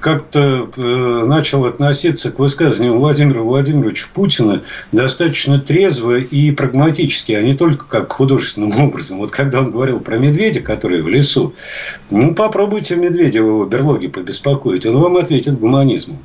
как-то 0.00 0.70
э, 0.76 1.24
начал 1.26 1.66
относиться 1.66 2.32
к 2.32 2.38
высказываниям 2.38 2.98
Владимира 2.98 3.42
Владимировича 3.42 4.06
Путина 4.12 4.62
достаточно 4.92 5.60
трезво 5.60 6.18
и 6.18 6.50
прагматически, 6.50 7.32
а 7.32 7.42
не 7.42 7.54
только 7.54 7.84
как 7.84 8.12
художественным 8.12 8.80
образом. 8.80 9.18
Вот 9.18 9.30
когда 9.30 9.60
он 9.60 9.70
говорил 9.70 10.00
про 10.00 10.18
медведя, 10.18 10.60
который 10.60 11.02
в 11.02 11.08
лесу, 11.08 11.54
ну, 12.10 12.34
попробуйте 12.34 12.96
медведя 12.96 13.42
в 13.42 13.46
его 13.46 13.64
берлоге 13.66 14.08
побеспокоить, 14.08 14.86
он 14.86 14.98
вам 14.98 15.16
ответит 15.16 15.58
гуманизмом. 15.58 16.18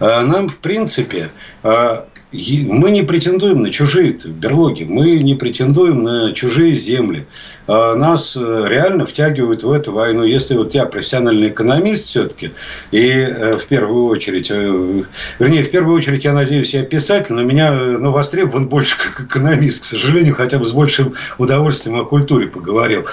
А 0.00 0.22
нам, 0.22 0.48
в 0.48 0.56
принципе, 0.58 1.30
а, 1.62 2.06
мы 2.32 2.90
не 2.90 3.02
претендуем 3.02 3.62
на 3.62 3.70
чужие 3.70 4.12
берлоги, 4.12 4.84
мы 4.84 5.18
не 5.18 5.34
претендуем 5.34 6.02
на 6.02 6.32
чужие 6.32 6.74
земли. 6.74 7.26
А 7.66 7.94
нас 7.94 8.36
э, 8.36 8.64
реально 8.68 9.06
втягивают 9.06 9.62
в 9.62 9.70
эту 9.70 9.92
войну. 9.92 10.24
Если 10.24 10.54
вот 10.56 10.74
я 10.74 10.86
профессиональный 10.86 11.48
экономист 11.48 12.06
все-таки, 12.06 12.52
и 12.90 13.08
э, 13.08 13.56
в 13.56 13.66
первую 13.66 14.06
очередь, 14.06 14.50
э, 14.50 15.04
вернее, 15.38 15.62
в 15.62 15.70
первую 15.70 15.96
очередь, 15.96 16.24
я 16.24 16.32
надеюсь, 16.32 16.74
я 16.74 16.82
писатель, 16.82 17.34
но 17.34 17.42
меня 17.42 17.72
ну, 17.72 18.10
востребован 18.10 18.68
больше 18.70 18.96
как 18.98 19.26
экономист, 19.26 19.82
к 19.82 19.84
сожалению, 19.84 20.34
хотя 20.34 20.58
бы 20.58 20.66
с 20.66 20.72
большим 20.72 21.14
удовольствием 21.38 21.98
о 21.98 22.04
культуре 22.04 22.46
поговорил. 22.46 23.06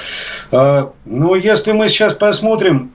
А, 0.51 0.91
но 1.05 1.35
если 1.35 1.71
мы 1.71 1.87
сейчас 1.89 2.13
посмотрим 2.13 2.91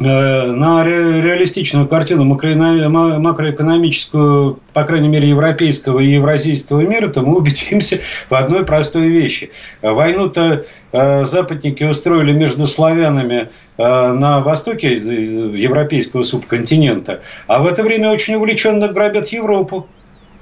Э, 0.00 0.46
на 0.46 0.82
реалистичную 0.82 1.86
картину 1.86 2.24
макроэкономическую, 2.24 4.58
по 4.72 4.82
крайней 4.82 5.06
мере, 5.06 5.28
европейского 5.28 6.00
и 6.00 6.08
евразийского 6.08 6.80
мира, 6.80 7.06
то 7.06 7.22
мы 7.22 7.36
убедимся 7.36 8.00
в 8.28 8.34
одной 8.34 8.64
простой 8.64 9.06
вещи. 9.08 9.52
Войну-то 9.82 10.64
э, 10.90 11.24
западники 11.24 11.84
устроили 11.84 12.32
между 12.32 12.66
славянами 12.66 13.50
э, 13.78 14.12
на 14.12 14.40
востоке 14.40 14.96
европейского 14.96 16.24
субконтинента, 16.24 17.20
а 17.46 17.62
в 17.62 17.66
это 17.66 17.84
время 17.84 18.10
очень 18.10 18.34
увлеченно 18.34 18.88
грабят 18.88 19.28
Европу 19.28 19.86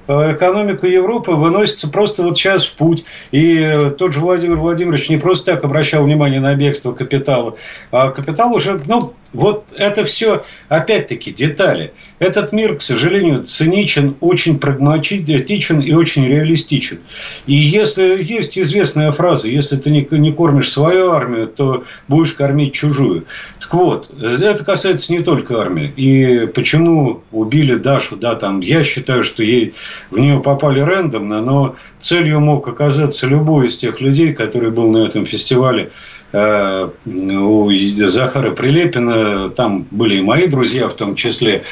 экономику 0.09 0.87
Европы 0.87 1.31
выносится 1.31 1.89
просто 1.89 2.25
вот 2.25 2.37
сейчас 2.37 2.65
в 2.65 2.75
путь. 2.75 3.05
И 3.31 3.93
тот 3.99 4.15
же 4.15 4.21
Владимир 4.21 4.57
Владимирович 4.57 5.09
не 5.09 5.17
просто 5.17 5.53
так 5.53 5.63
обращал 5.63 6.03
внимание 6.03 6.41
на 6.41 6.57
бегство 6.57 6.91
капитала, 6.93 7.55
а 7.93 8.11
капитал 8.11 8.53
уже, 8.53 8.81
ну, 8.87 9.15
вот 9.33 9.73
это 9.77 10.05
все, 10.05 10.45
опять-таки, 10.69 11.33
детали. 11.33 11.93
Этот 12.19 12.53
мир, 12.53 12.77
к 12.77 12.83
сожалению, 12.83 13.45
циничен, 13.45 14.17
очень 14.21 14.59
прагматичен 14.59 15.81
и 15.81 15.93
очень 15.93 16.27
реалистичен. 16.27 17.01
И 17.47 17.55
если 17.55 18.23
есть 18.23 18.59
известная 18.59 19.11
фраза, 19.11 19.49
если 19.49 19.77
ты 19.77 19.91
не, 19.91 20.07
не 20.11 20.33
кормишь 20.33 20.71
свою 20.71 21.11
армию, 21.11 21.49
то 21.49 21.85
будешь 22.09 22.33
кормить 22.33 22.75
чужую. 22.75 23.25
Так 23.61 23.73
вот, 23.75 24.11
это 24.21 24.65
касается 24.65 25.13
не 25.13 25.21
только 25.21 25.61
армии. 25.61 25.93
И 25.97 26.47
почему 26.47 27.23
убили 27.33 27.75
Дашу, 27.75 28.17
да, 28.17 28.35
там, 28.35 28.61
я 28.61 28.85
считаю, 28.85 29.25
что 29.25 29.43
ей 29.43 29.75
в 30.11 30.19
нее 30.19 30.41
попали 30.41 30.81
рандомно, 30.81 31.41
но 31.41 31.77
целью 32.01 32.41
мог 32.41 32.69
оказаться 32.69 33.27
любой 33.27 33.69
из 33.69 33.79
тех 33.79 34.01
людей, 34.01 34.35
который 34.35 34.71
был 34.71 34.91
на 34.91 35.07
этом 35.07 35.25
фестивале 35.25 35.91
у 36.33 37.71
Захара 38.09 38.53
Прилепина, 38.53 39.51
там 39.51 39.87
были 39.91 40.17
и 40.17 40.23
мои 40.23 40.47
друзья 40.47 40.89
в 40.89 40.95
том 40.95 41.15
числе. 41.15 41.65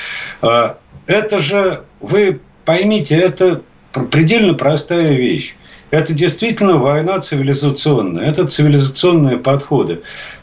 Э, 0.43 0.75
это 1.07 1.39
же, 1.39 1.85
вы 2.01 2.41
поймите, 2.65 3.17
это 3.17 3.63
предельно 4.11 4.55
простая 4.55 5.15
вещь. 5.15 5.55
Это 5.91 6.13
действительно 6.13 6.77
война 6.77 7.19
цивилизационная. 7.21 8.29
Это 8.29 8.47
цивилизационные 8.47 9.39
подходы. 9.39 10.03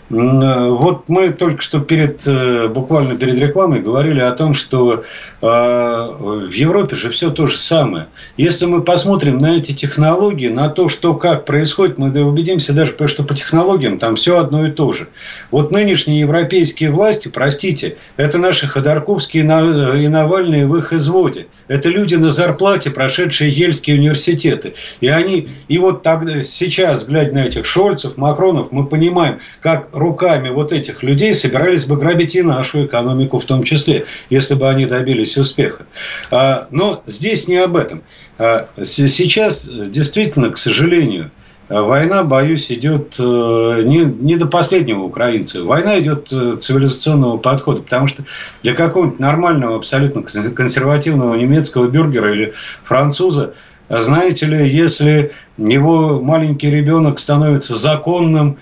Э, 0.09 0.69
вот 0.69 1.09
мы 1.09 1.29
только 1.29 1.61
что 1.61 1.79
перед, 1.79 2.25
э, 2.27 2.67
буквально 2.67 3.17
перед 3.17 3.37
рекламой 3.39 3.81
говорили 3.81 4.21
о 4.21 4.31
том, 4.31 4.53
что 4.53 5.03
э, 5.41 5.45
в 5.45 6.51
Европе 6.51 6.95
же 6.95 7.09
все 7.09 7.29
то 7.29 7.47
же 7.47 7.57
самое. 7.57 8.07
Если 8.37 8.65
мы 8.65 8.83
посмотрим 8.83 9.37
на 9.37 9.57
эти 9.57 9.73
технологии, 9.73 10.47
на 10.47 10.69
то, 10.69 10.87
что 10.87 11.13
как 11.15 11.45
происходит, 11.45 11.97
мы 11.97 12.09
убедимся 12.23 12.73
даже, 12.73 12.95
что 13.07 13.23
по 13.23 13.35
технологиям 13.35 13.99
там 13.99 14.15
все 14.15 14.39
одно 14.39 14.67
и 14.67 14.71
то 14.71 14.93
же. 14.93 15.07
Вот 15.51 15.71
нынешние 15.71 16.21
европейские 16.21 16.91
власти, 16.91 17.27
простите, 17.27 17.97
это 18.15 18.37
наши 18.37 18.67
Ходорковские 18.67 19.43
и 19.43 20.07
Навальные 20.07 20.67
в 20.67 20.77
их 20.77 20.93
изводе. 20.93 21.47
Это 21.67 21.89
люди 21.89 22.15
на 22.15 22.31
зарплате, 22.31 22.91
прошедшие 22.91 23.51
Ельские 23.51 23.97
университеты. 23.97 24.73
И 25.01 25.07
они, 25.07 25.49
и 25.67 25.77
вот 25.79 26.01
тогда, 26.01 26.41
сейчас, 26.41 27.05
глядя 27.05 27.33
на 27.33 27.45
этих 27.45 27.65
Шольцев, 27.65 28.17
Макронов, 28.17 28.71
мы 28.71 28.85
понимаем, 28.85 29.39
как 29.61 29.89
руками 29.97 30.49
вот 30.49 30.71
этих 30.71 31.03
людей 31.03 31.33
собирались 31.33 31.85
бы 31.85 31.97
грабить 31.97 32.35
и 32.35 32.41
нашу 32.41 32.85
экономику 32.85 33.39
в 33.39 33.45
том 33.45 33.63
числе, 33.63 34.05
если 34.29 34.55
бы 34.55 34.69
они 34.69 34.85
добились 34.85 35.37
успеха. 35.37 35.85
А, 36.31 36.67
но 36.71 37.01
здесь 37.05 37.47
не 37.47 37.57
об 37.57 37.75
этом. 37.75 38.03
А, 38.37 38.67
сейчас 38.83 39.67
действительно, 39.67 40.51
к 40.51 40.57
сожалению, 40.57 41.31
Война, 41.69 42.23
боюсь, 42.23 42.71
идет 42.71 43.15
э, 43.19 43.81
не, 43.83 44.37
до 44.37 44.45
последнего 44.45 45.01
украинца. 45.01 45.63
Война 45.63 45.99
идет 45.99 46.31
э, 46.31 46.55
цивилизационного 46.57 47.39
подхода, 47.39 47.81
потому 47.81 48.07
что 48.07 48.23
для 48.63 48.73
какого-нибудь 48.73 49.19
нормального, 49.19 49.75
абсолютно 49.75 50.21
консервативного 50.21 51.35
немецкого 51.35 51.89
бюргера 51.89 52.31
или 52.31 52.53
француза, 52.85 53.53
знаете 53.89 54.45
ли, 54.45 54.69
если 54.69 55.33
его 55.57 56.21
маленький 56.21 56.69
ребенок 56.69 57.19
становится 57.19 57.75
законным 57.75 58.57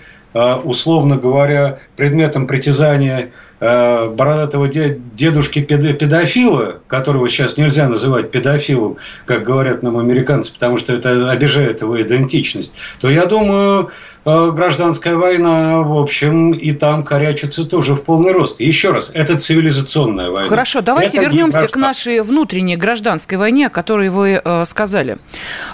условно 0.64 1.16
говоря, 1.16 1.78
предметом 1.96 2.46
притязания 2.46 3.30
э, 3.60 4.08
бородатого 4.08 4.68
дедушки 4.68 5.60
педофила, 5.62 6.80
которого 6.88 7.28
сейчас 7.28 7.56
нельзя 7.56 7.88
называть 7.88 8.30
педофилом, 8.30 8.98
как 9.24 9.44
говорят 9.44 9.82
нам 9.82 9.96
американцы, 9.96 10.52
потому 10.52 10.76
что 10.76 10.92
это 10.92 11.30
обижает 11.30 11.80
его 11.80 12.00
идентичность, 12.02 12.74
то 13.00 13.08
я 13.08 13.26
думаю, 13.26 13.90
э, 14.26 14.50
гражданская 14.50 15.16
война, 15.16 15.80
в 15.82 15.96
общем, 15.96 16.50
и 16.50 16.72
там 16.72 17.02
корячится 17.02 17.64
тоже 17.64 17.94
в 17.94 18.02
полный 18.02 18.32
рост. 18.32 18.60
Еще 18.60 18.90
раз, 18.90 19.10
это 19.14 19.38
цивилизационная 19.38 20.30
война. 20.30 20.48
Хорошо, 20.48 20.82
давайте 20.82 21.16
это 21.18 21.26
вернемся 21.26 21.66
к 21.68 21.76
нашей 21.76 22.20
внутренней 22.20 22.76
гражданской 22.76 23.38
войне, 23.38 23.68
о 23.68 23.70
которой 23.70 24.10
вы 24.10 24.42
сказали. 24.66 25.18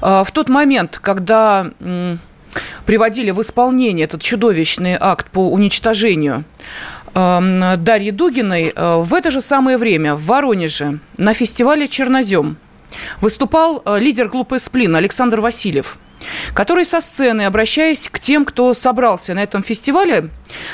В 0.00 0.28
тот 0.32 0.48
момент, 0.48 1.00
когда 1.02 1.70
приводили 2.86 3.30
в 3.30 3.40
исполнение 3.40 4.04
этот 4.04 4.22
чудовищный 4.22 4.96
акт 4.98 5.30
по 5.30 5.50
уничтожению 5.50 6.44
эм, 7.14 7.84
Дарьи 7.84 8.10
Дугиной, 8.10 8.72
э, 8.74 8.96
в 8.98 9.14
это 9.14 9.30
же 9.30 9.40
самое 9.40 9.76
время 9.76 10.14
в 10.14 10.26
Воронеже 10.26 10.98
на 11.16 11.34
фестивале 11.34 11.88
«Чернозем» 11.88 12.56
выступал 13.20 13.82
э, 13.84 13.98
лидер 13.98 14.28
группы 14.28 14.58
«Сплин» 14.58 14.96
Александр 14.96 15.40
Васильев– 15.40 15.98
который 16.54 16.84
со 16.84 17.00
сцены, 17.00 17.42
обращаясь 17.42 18.08
к 18.08 18.18
тем, 18.18 18.44
кто 18.44 18.74
собрался 18.74 19.34
на 19.34 19.42
этом 19.42 19.62
фестивале, 19.62 20.28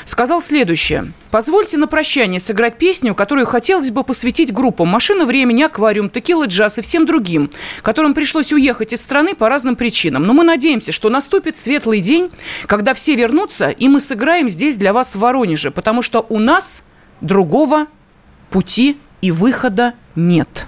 сказал 0.05 0.41
следующее. 0.41 1.11
«Позвольте 1.31 1.77
на 1.77 1.87
прощание 1.87 2.39
сыграть 2.39 2.77
песню, 2.77 3.13
которую 3.15 3.45
хотелось 3.45 3.91
бы 3.91 4.03
посвятить 4.03 4.51
группам 4.51 4.87
«Машина 4.87 5.25
времени», 5.25 5.63
«Аквариум», 5.63 6.09
«Текила 6.09 6.45
джаз» 6.45 6.79
и 6.79 6.81
всем 6.81 7.05
другим, 7.05 7.51
которым 7.81 8.13
пришлось 8.13 8.51
уехать 8.51 8.93
из 8.93 9.01
страны 9.01 9.35
по 9.35 9.47
разным 9.49 9.75
причинам. 9.75 10.23
Но 10.23 10.33
мы 10.33 10.43
надеемся, 10.43 10.91
что 10.91 11.09
наступит 11.09 11.57
светлый 11.57 12.01
день, 12.01 12.31
когда 12.65 12.93
все 12.93 13.15
вернутся, 13.15 13.69
и 13.69 13.87
мы 13.87 14.01
сыграем 14.01 14.49
здесь 14.49 14.77
для 14.77 14.93
вас 14.93 15.15
в 15.15 15.19
Воронеже, 15.19 15.71
потому 15.71 16.01
что 16.01 16.25
у 16.29 16.39
нас 16.39 16.83
другого 17.21 17.87
пути 18.49 18.97
и 19.21 19.31
выхода 19.31 19.93
нет». 20.15 20.67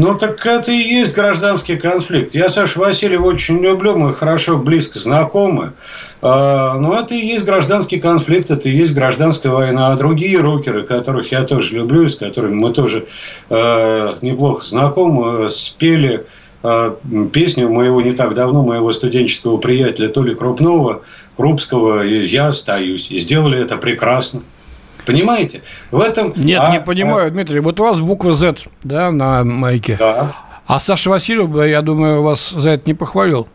Ну, 0.00 0.14
так 0.14 0.46
это 0.46 0.72
и 0.72 0.78
есть 0.78 1.14
гражданский 1.14 1.76
конфликт. 1.76 2.34
Я 2.34 2.48
Сашу 2.48 2.80
Васильева 2.80 3.26
очень 3.26 3.58
люблю, 3.58 3.98
мы 3.98 4.14
хорошо, 4.14 4.56
близко 4.56 4.98
знакомы. 4.98 5.74
А, 6.22 6.78
но 6.78 6.98
это 6.98 7.14
и 7.14 7.18
есть 7.18 7.44
гражданский 7.44 8.00
конфликт, 8.00 8.50
это 8.50 8.70
и 8.70 8.72
есть 8.72 8.94
гражданская 8.94 9.52
война. 9.52 9.92
А 9.92 9.96
другие 9.96 10.40
рокеры, 10.40 10.84
которых 10.84 11.32
я 11.32 11.42
тоже 11.42 11.74
люблю, 11.74 12.08
с 12.08 12.16
которыми 12.16 12.54
мы 12.54 12.72
тоже 12.72 13.08
а, 13.50 14.16
неплохо 14.22 14.64
знакомы, 14.64 15.50
спели 15.50 16.24
а, 16.62 16.96
песню 17.30 17.68
моего 17.68 18.00
не 18.00 18.12
так 18.12 18.32
давно, 18.32 18.62
моего 18.62 18.92
студенческого 18.92 19.58
приятеля 19.58 20.08
Толи 20.08 20.32
Крупного, 20.32 21.02
Крупского 21.36 22.00
«Я 22.00 22.48
остаюсь». 22.48 23.10
И 23.10 23.18
сделали 23.18 23.60
это 23.60 23.76
прекрасно. 23.76 24.40
Понимаете? 25.04 25.62
В 25.90 26.00
этом... 26.00 26.32
Нет, 26.36 26.60
а, 26.62 26.70
не 26.70 26.80
понимаю, 26.80 27.28
а... 27.28 27.30
Дмитрий. 27.30 27.60
Вот 27.60 27.78
у 27.80 27.84
вас 27.84 28.00
буква 28.00 28.32
Z, 28.32 28.56
да, 28.82 29.10
на 29.10 29.44
майке. 29.44 29.96
Да. 29.98 30.34
А 30.66 30.78
Саша 30.78 31.10
Васильев, 31.10 31.54
я 31.66 31.82
думаю, 31.82 32.22
вас 32.22 32.50
за 32.50 32.70
это 32.70 32.84
не 32.86 32.94
похвалил. 32.94 33.48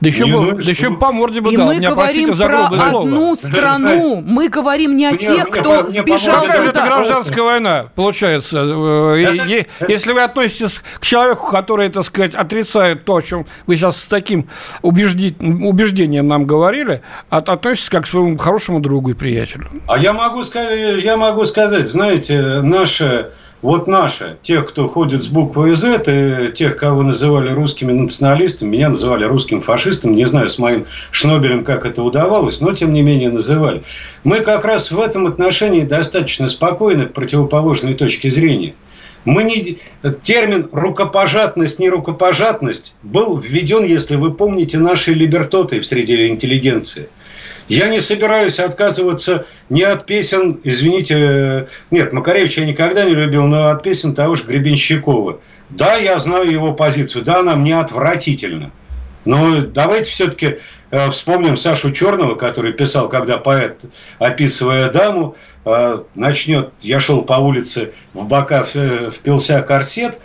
Да 0.00 0.08
еще, 0.08 0.26
бы, 0.26 0.54
да 0.54 0.70
еще 0.70 0.96
по 0.96 1.10
морде 1.10 1.40
бы 1.40 1.52
и 1.52 1.56
дал. 1.56 1.66
мы 1.66 1.76
Меня, 1.76 1.90
говорим 1.90 2.36
про 2.36 2.66
одну 2.66 3.34
страну. 3.34 4.22
Мы 4.24 4.48
говорим 4.48 4.96
не 4.96 5.06
о 5.06 5.10
мне, 5.10 5.18
тех, 5.18 5.48
кто 5.50 5.82
мне, 5.82 5.88
сбежал 5.88 6.42
Какая 6.42 6.62
же 6.62 6.68
это 6.68 6.82
гражданская 6.82 7.44
война, 7.44 7.86
получается? 7.96 8.58
Это, 8.58 9.88
Если 9.88 10.12
вы 10.12 10.22
относитесь 10.22 10.80
к 11.00 11.04
человеку, 11.04 11.50
который, 11.50 11.88
так 11.88 12.04
сказать, 12.04 12.34
отрицает 12.34 13.04
то, 13.04 13.16
о 13.16 13.22
чем 13.22 13.46
вы 13.66 13.76
сейчас 13.76 14.00
с 14.00 14.06
таким 14.06 14.48
убеждением 14.82 16.28
нам 16.28 16.46
говорили, 16.46 17.02
относитесь 17.28 17.88
как 17.88 18.04
к 18.04 18.06
своему 18.06 18.38
хорошему 18.38 18.80
другу 18.80 19.10
и 19.10 19.14
приятелю. 19.14 19.68
А 19.88 19.98
я 19.98 20.12
могу, 20.12 20.42
я 20.42 21.16
могу 21.16 21.44
сказать, 21.44 21.88
знаете, 21.88 22.60
наша 22.62 23.32
вот 23.60 23.88
наши, 23.88 24.38
тех, 24.42 24.66
кто 24.68 24.88
ходит 24.88 25.24
с 25.24 25.28
буквой 25.28 25.74
Z, 25.74 26.02
и 26.06 26.52
тех, 26.52 26.76
кого 26.76 27.02
называли 27.02 27.50
русскими 27.50 27.92
националистами, 27.92 28.70
меня 28.70 28.90
называли 28.90 29.24
русским 29.24 29.62
фашистом, 29.62 30.14
не 30.14 30.26
знаю, 30.26 30.48
с 30.48 30.58
моим 30.58 30.86
Шнобелем, 31.10 31.64
как 31.64 31.84
это 31.84 32.02
удавалось, 32.02 32.60
но 32.60 32.72
тем 32.72 32.92
не 32.92 33.02
менее 33.02 33.30
называли. 33.30 33.82
Мы 34.22 34.40
как 34.40 34.64
раз 34.64 34.92
в 34.92 35.00
этом 35.00 35.26
отношении 35.26 35.82
достаточно 35.82 36.46
спокойны 36.46 37.06
к 37.06 37.12
противоположной 37.12 37.94
точке 37.94 38.30
зрения. 38.30 38.74
Мы 39.24 39.42
не... 39.42 39.78
Термин 40.22 40.68
«рукопожатность», 40.70 41.80
«не 41.80 41.90
рукопожатность» 41.90 42.94
был 43.02 43.36
введен, 43.38 43.84
если 43.84 44.14
вы 44.14 44.32
помните, 44.32 44.78
нашей 44.78 45.14
либертотой 45.14 45.80
в 45.80 45.86
среде 45.86 46.28
интеллигенции– 46.28 47.08
я 47.68 47.88
не 47.88 48.00
собираюсь 48.00 48.58
отказываться 48.58 49.46
ни 49.68 49.82
от 49.82 50.06
песен, 50.06 50.58
извините, 50.64 51.68
нет, 51.90 52.12
Макаревича 52.12 52.62
я 52.62 52.66
никогда 52.66 53.04
не 53.04 53.14
любил, 53.14 53.46
но 53.46 53.68
от 53.68 53.82
песен 53.82 54.14
того 54.14 54.34
же 54.34 54.44
Гребенщикова. 54.44 55.40
Да, 55.70 55.96
я 55.96 56.18
знаю 56.18 56.50
его 56.50 56.72
позицию, 56.72 57.24
да, 57.24 57.40
она 57.40 57.56
мне 57.56 57.78
отвратительна. 57.78 58.70
Но 59.26 59.60
давайте 59.60 60.10
все-таки 60.10 60.58
э, 60.90 61.10
вспомним 61.10 61.58
Сашу 61.58 61.92
Черного, 61.92 62.36
который 62.36 62.72
писал, 62.72 63.10
когда 63.10 63.36
поэт, 63.36 63.84
описывая 64.18 64.90
даму, 64.90 65.36
э, 65.66 65.98
начнет 66.14 66.70
«Я 66.80 67.00
шел 67.00 67.20
по 67.20 67.34
улице, 67.34 67.92
в 68.14 68.24
бока 68.24 68.62
впился 68.62 69.60
корсет», 69.60 70.18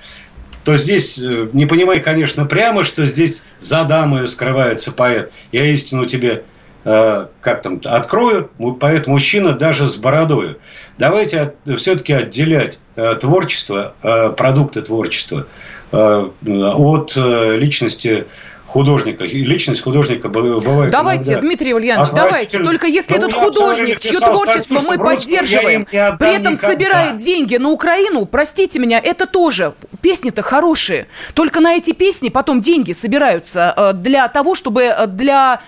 то 0.63 0.77
здесь, 0.77 1.19
э, 1.19 1.49
не 1.51 1.65
понимай, 1.65 1.99
конечно, 1.99 2.45
прямо, 2.45 2.86
что 2.86 3.06
здесь 3.06 3.43
за 3.60 3.84
дамою 3.84 4.29
скрывается 4.29 4.93
поэт. 4.93 5.34
Я 5.51 5.65
истину 5.65 6.06
тебе 6.06 6.45
Э, 6.45 6.52
как 6.84 7.62
там, 7.62 7.82
открою, 7.86 8.50
поэт 8.80 9.08
мужчина 9.08 9.54
даже 9.54 9.88
с 9.88 9.96
бородой. 9.96 10.58
Давайте 10.98 11.54
все-таки 11.78 12.13
отделять 12.13 12.80
э, 12.96 13.15
творчество, 13.15 13.93
э, 14.04 14.30
продукты 14.36 14.82
творчества 14.82 15.48
от 15.91 17.15
личности 17.15 18.26
художника, 18.74 19.24
личность 19.24 19.82
художника 19.82 20.30
бывает. 20.30 20.91
Давайте, 20.91 21.39
Дмитрий 21.39 21.76
Ульянович, 21.76 22.10
давайте. 22.10 22.60
Только 22.60 22.88
если 22.88 23.13
ну, 23.13 23.28
этот 23.28 23.34
художник, 23.34 24.00
чье 24.00 24.19
творчество 24.19 24.80
мы 24.84 24.98
поддерживаем, 24.98 25.86
при 25.86 26.36
этом 26.36 26.54
никогда. 26.54 26.67
собирает 26.67 27.15
деньги 27.17 27.58
на 27.58 27.69
Украину, 27.69 28.26
простите 28.26 28.80
меня, 28.80 29.00
это 29.00 29.28
тоже 29.28 29.74
песни-то 30.02 30.41
хорошие. 30.41 31.08
Только 31.36 31.60
на 31.60 31.76
эти 31.76 31.93
песни 31.93 32.30
потом 32.30 32.62
деньги 32.62 32.93
собираются 32.93 33.74
э, 33.78 33.93
для 33.93 34.28
того, 34.28 34.56
чтобы 34.56 34.82
э, 34.82 35.06
для 35.06 35.62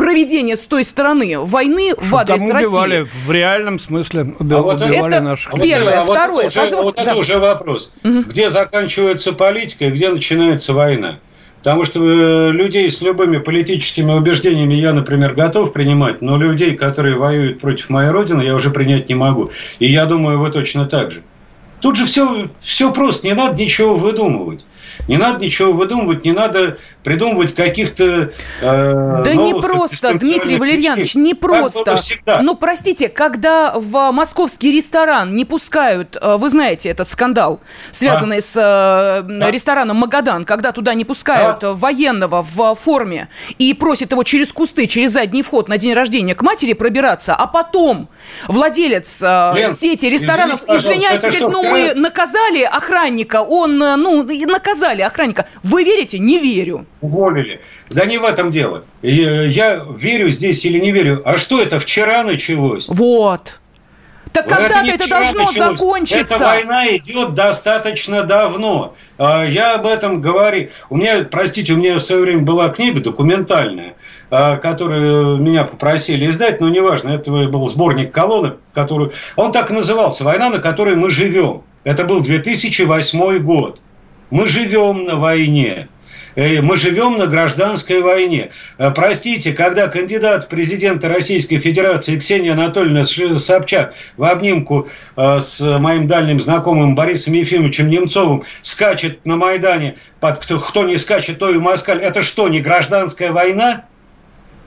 проведения 0.00 0.56
с 0.56 0.60
той 0.60 0.84
стороны 0.84 1.38
войны 1.38 1.90
Что 1.90 2.02
в 2.02 2.16
адрес 2.16 2.42
там 2.46 2.56
убивали, 2.56 2.96
России. 3.00 3.10
в 3.26 3.30
реальном 3.30 3.78
смысле 3.78 4.34
убивали, 4.38 4.60
а 4.60 4.62
вот 4.62 4.80
убивали 4.80 5.14
это 5.14 5.20
наших. 5.20 5.52
Первое. 5.54 6.00
А 6.00 6.04
вот 6.04 6.16
Второе. 6.16 6.46
Уже. 6.46 6.76
Вот 6.76 6.96
да. 6.96 7.02
это 7.02 7.16
уже 7.16 7.38
вопрос. 7.38 7.92
Угу. 8.04 8.22
Где 8.22 8.48
заканчивается 8.48 9.32
политика 9.32 9.86
и 9.86 9.90
где 9.90 10.08
начинается 10.08 10.72
война? 10.72 11.18
Потому 11.58 11.84
что 11.84 12.00
э, 12.02 12.52
людей 12.52 12.90
с 12.90 13.02
любыми 13.02 13.36
политическими 13.36 14.12
убеждениями 14.12 14.74
я, 14.74 14.94
например, 14.94 15.34
готов 15.34 15.74
принимать, 15.74 16.22
но 16.22 16.38
людей, 16.38 16.74
которые 16.74 17.16
воюют 17.16 17.60
против 17.60 17.90
моей 17.90 18.08
родины, 18.08 18.42
я 18.42 18.54
уже 18.54 18.70
принять 18.70 19.10
не 19.10 19.14
могу. 19.14 19.50
И 19.78 19.86
я 19.86 20.06
думаю, 20.06 20.38
вы 20.40 20.50
точно 20.50 20.86
так 20.86 21.12
же. 21.12 21.22
Тут 21.80 21.96
же 21.96 22.06
все, 22.06 22.48
все 22.60 22.92
просто, 22.92 23.26
не 23.26 23.34
надо 23.34 23.62
ничего 23.62 23.94
выдумывать. 23.94 24.64
Не 25.08 25.16
надо 25.16 25.44
ничего 25.44 25.72
выдумывать, 25.72 26.24
не 26.24 26.32
надо 26.32 26.78
придумывать 27.02 27.54
каких-то 27.54 28.32
э, 28.62 29.22
Да 29.24 29.34
не 29.34 29.54
просто, 29.60 30.14
Дмитрий 30.14 30.56
Валерьянович, 30.56 31.14
не 31.14 31.34
просто. 31.34 31.96
Ну, 32.42 32.54
простите, 32.56 33.08
когда 33.08 33.72
в 33.74 34.10
московский 34.12 34.72
ресторан 34.72 35.34
не 35.34 35.44
пускают, 35.44 36.16
э, 36.20 36.36
вы 36.36 36.50
знаете 36.50 36.88
этот 36.88 37.10
скандал, 37.10 37.60
связанный 37.90 38.38
а? 38.38 38.40
с 38.40 38.56
э, 38.56 39.22
да. 39.26 39.50
рестораном 39.50 39.98
«Магадан», 39.98 40.44
когда 40.44 40.72
туда 40.72 40.94
не 40.94 41.04
пускают 41.04 41.64
а? 41.64 41.74
военного 41.74 42.42
в 42.42 42.74
форме 42.74 43.28
и 43.58 43.72
просят 43.74 44.12
его 44.12 44.22
через 44.22 44.52
кусты, 44.52 44.86
через 44.86 45.12
задний 45.12 45.42
вход 45.42 45.68
на 45.68 45.78
день 45.78 45.94
рождения 45.94 46.34
к 46.34 46.42
матери 46.42 46.72
пробираться, 46.72 47.34
а 47.34 47.46
потом 47.46 48.08
владелец 48.48 49.22
э, 49.22 49.52
Лен, 49.54 49.74
сети 49.74 50.06
ресторанов 50.06 50.62
извиняется, 50.68 51.30
говорит, 51.30 51.48
ну, 51.48 51.62
мы 51.62 51.94
наказали 51.94 52.62
охранника, 52.62 53.42
он, 53.42 53.78
ну, 53.78 54.22
наказали 54.46 55.02
охранника. 55.02 55.46
Вы 55.62 55.84
верите? 55.84 56.18
Не 56.18 56.38
верю. 56.38 56.86
Уволили. 57.00 57.60
Да 57.90 58.04
не 58.04 58.18
в 58.18 58.24
этом 58.24 58.50
дело. 58.50 58.84
Я 59.02 59.84
верю 59.96 60.28
здесь 60.28 60.64
или 60.64 60.78
не 60.78 60.92
верю. 60.92 61.22
А 61.24 61.36
что 61.36 61.60
это 61.60 61.80
вчера 61.80 62.22
началось? 62.22 62.86
Вот. 62.88 63.60
Так 64.32 64.48
когда-то 64.48 64.86
это, 64.86 65.04
это 65.04 65.08
должно 65.08 65.46
началось. 65.46 65.78
закончиться. 65.78 66.34
Эта 66.34 66.38
война 66.38 66.96
идет 66.96 67.34
достаточно 67.34 68.22
давно. 68.22 68.94
А, 69.18 69.44
я 69.44 69.74
об 69.74 69.86
этом 69.86 70.20
говорю. 70.20 70.68
У 70.88 70.96
меня, 70.96 71.26
простите, 71.28 71.72
у 71.72 71.76
меня 71.76 71.96
в 71.96 72.00
свое 72.00 72.22
время 72.22 72.42
была 72.42 72.68
книга 72.68 73.00
документальная, 73.00 73.94
а, 74.30 74.56
которую 74.56 75.38
меня 75.38 75.64
попросили 75.64 76.28
издать, 76.28 76.60
но 76.60 76.68
неважно, 76.68 77.10
это 77.10 77.30
был 77.30 77.66
сборник 77.66 78.12
колонок, 78.12 78.58
который... 78.72 79.10
Он 79.36 79.50
так 79.50 79.70
и 79.70 79.74
назывался 79.74 80.22
«Война, 80.22 80.50
на 80.50 80.58
которой 80.58 80.94
мы 80.94 81.10
живем». 81.10 81.62
Это 81.82 82.04
был 82.04 82.20
2008 82.20 83.38
год. 83.38 83.80
Мы 84.30 84.46
живем 84.46 85.06
на 85.06 85.16
войне. 85.16 85.88
Э, 86.34 86.60
мы 86.60 86.76
живем 86.76 87.18
на 87.18 87.26
гражданской 87.26 88.00
войне. 88.00 88.50
Э, 88.78 88.90
простите, 88.90 89.52
когда 89.52 89.88
кандидат 89.88 90.44
в 90.44 90.48
президенты 90.48 91.08
Российской 91.08 91.58
Федерации 91.58 92.18
Ксения 92.18 92.52
Анатольевна 92.52 93.04
Собчак 93.04 93.94
в 94.16 94.24
обнимку 94.24 94.88
э, 95.16 95.40
с 95.40 95.60
моим 95.78 96.06
дальним 96.06 96.40
знакомым 96.40 96.94
Борисом 96.94 97.34
Ефимовичем 97.34 97.88
Немцовым 97.88 98.44
скачет 98.62 99.24
на 99.26 99.36
Майдане, 99.36 99.96
под 100.20 100.38
кто, 100.38 100.58
кто 100.58 100.84
не 100.84 100.98
скачет, 100.98 101.38
то 101.38 101.50
и 101.50 101.58
москаль, 101.58 101.98
это 101.98 102.22
что, 102.22 102.48
не 102.48 102.60
гражданская 102.60 103.32
война? 103.32 103.84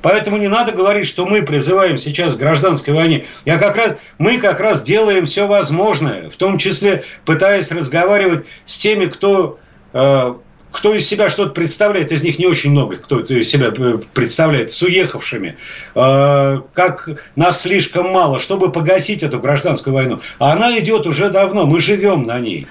Поэтому 0.01 0.35
не 0.35 0.49
надо 0.49 0.73
говорить, 0.73 1.07
что 1.07 1.25
мы 1.25 1.43
призываем 1.43 1.97
сейчас 1.97 2.35
к 2.35 2.39
гражданской 2.39 2.93
войне. 2.93 3.25
Я 3.45 3.57
как 3.57 3.77
раз, 3.77 3.95
мы 4.17 4.37
как 4.37 4.59
раз 4.59 4.83
делаем 4.83 5.25
все 5.25 5.47
возможное, 5.47 6.29
в 6.29 6.35
том 6.35 6.57
числе 6.57 7.05
пытаясь 7.23 7.71
разговаривать 7.71 8.45
с 8.65 8.77
теми, 8.77 9.05
кто 9.05 9.59
э, 9.93 10.33
кто 10.73 10.93
из 10.93 11.07
себя 11.07 11.29
что-то 11.29 11.51
представляет, 11.51 12.11
из 12.11 12.23
них 12.23 12.39
не 12.39 12.47
очень 12.47 12.71
много, 12.71 12.97
кто 12.97 13.19
из 13.19 13.47
себя 13.49 13.71
э, 13.77 13.99
представляет, 14.13 14.71
с 14.73 14.81
уехавшими, 14.81 15.55
э, 15.95 16.61
как 16.73 17.09
нас 17.35 17.61
слишком 17.61 18.09
мало, 18.09 18.39
чтобы 18.39 18.71
погасить 18.71 19.21
эту 19.21 19.39
гражданскую 19.39 19.93
войну. 19.93 20.19
А 20.39 20.53
она 20.53 20.77
идет 20.79 21.05
уже 21.05 21.29
давно, 21.29 21.67
мы 21.67 21.79
живем 21.79 22.25
на 22.25 22.39
ней. 22.39 22.67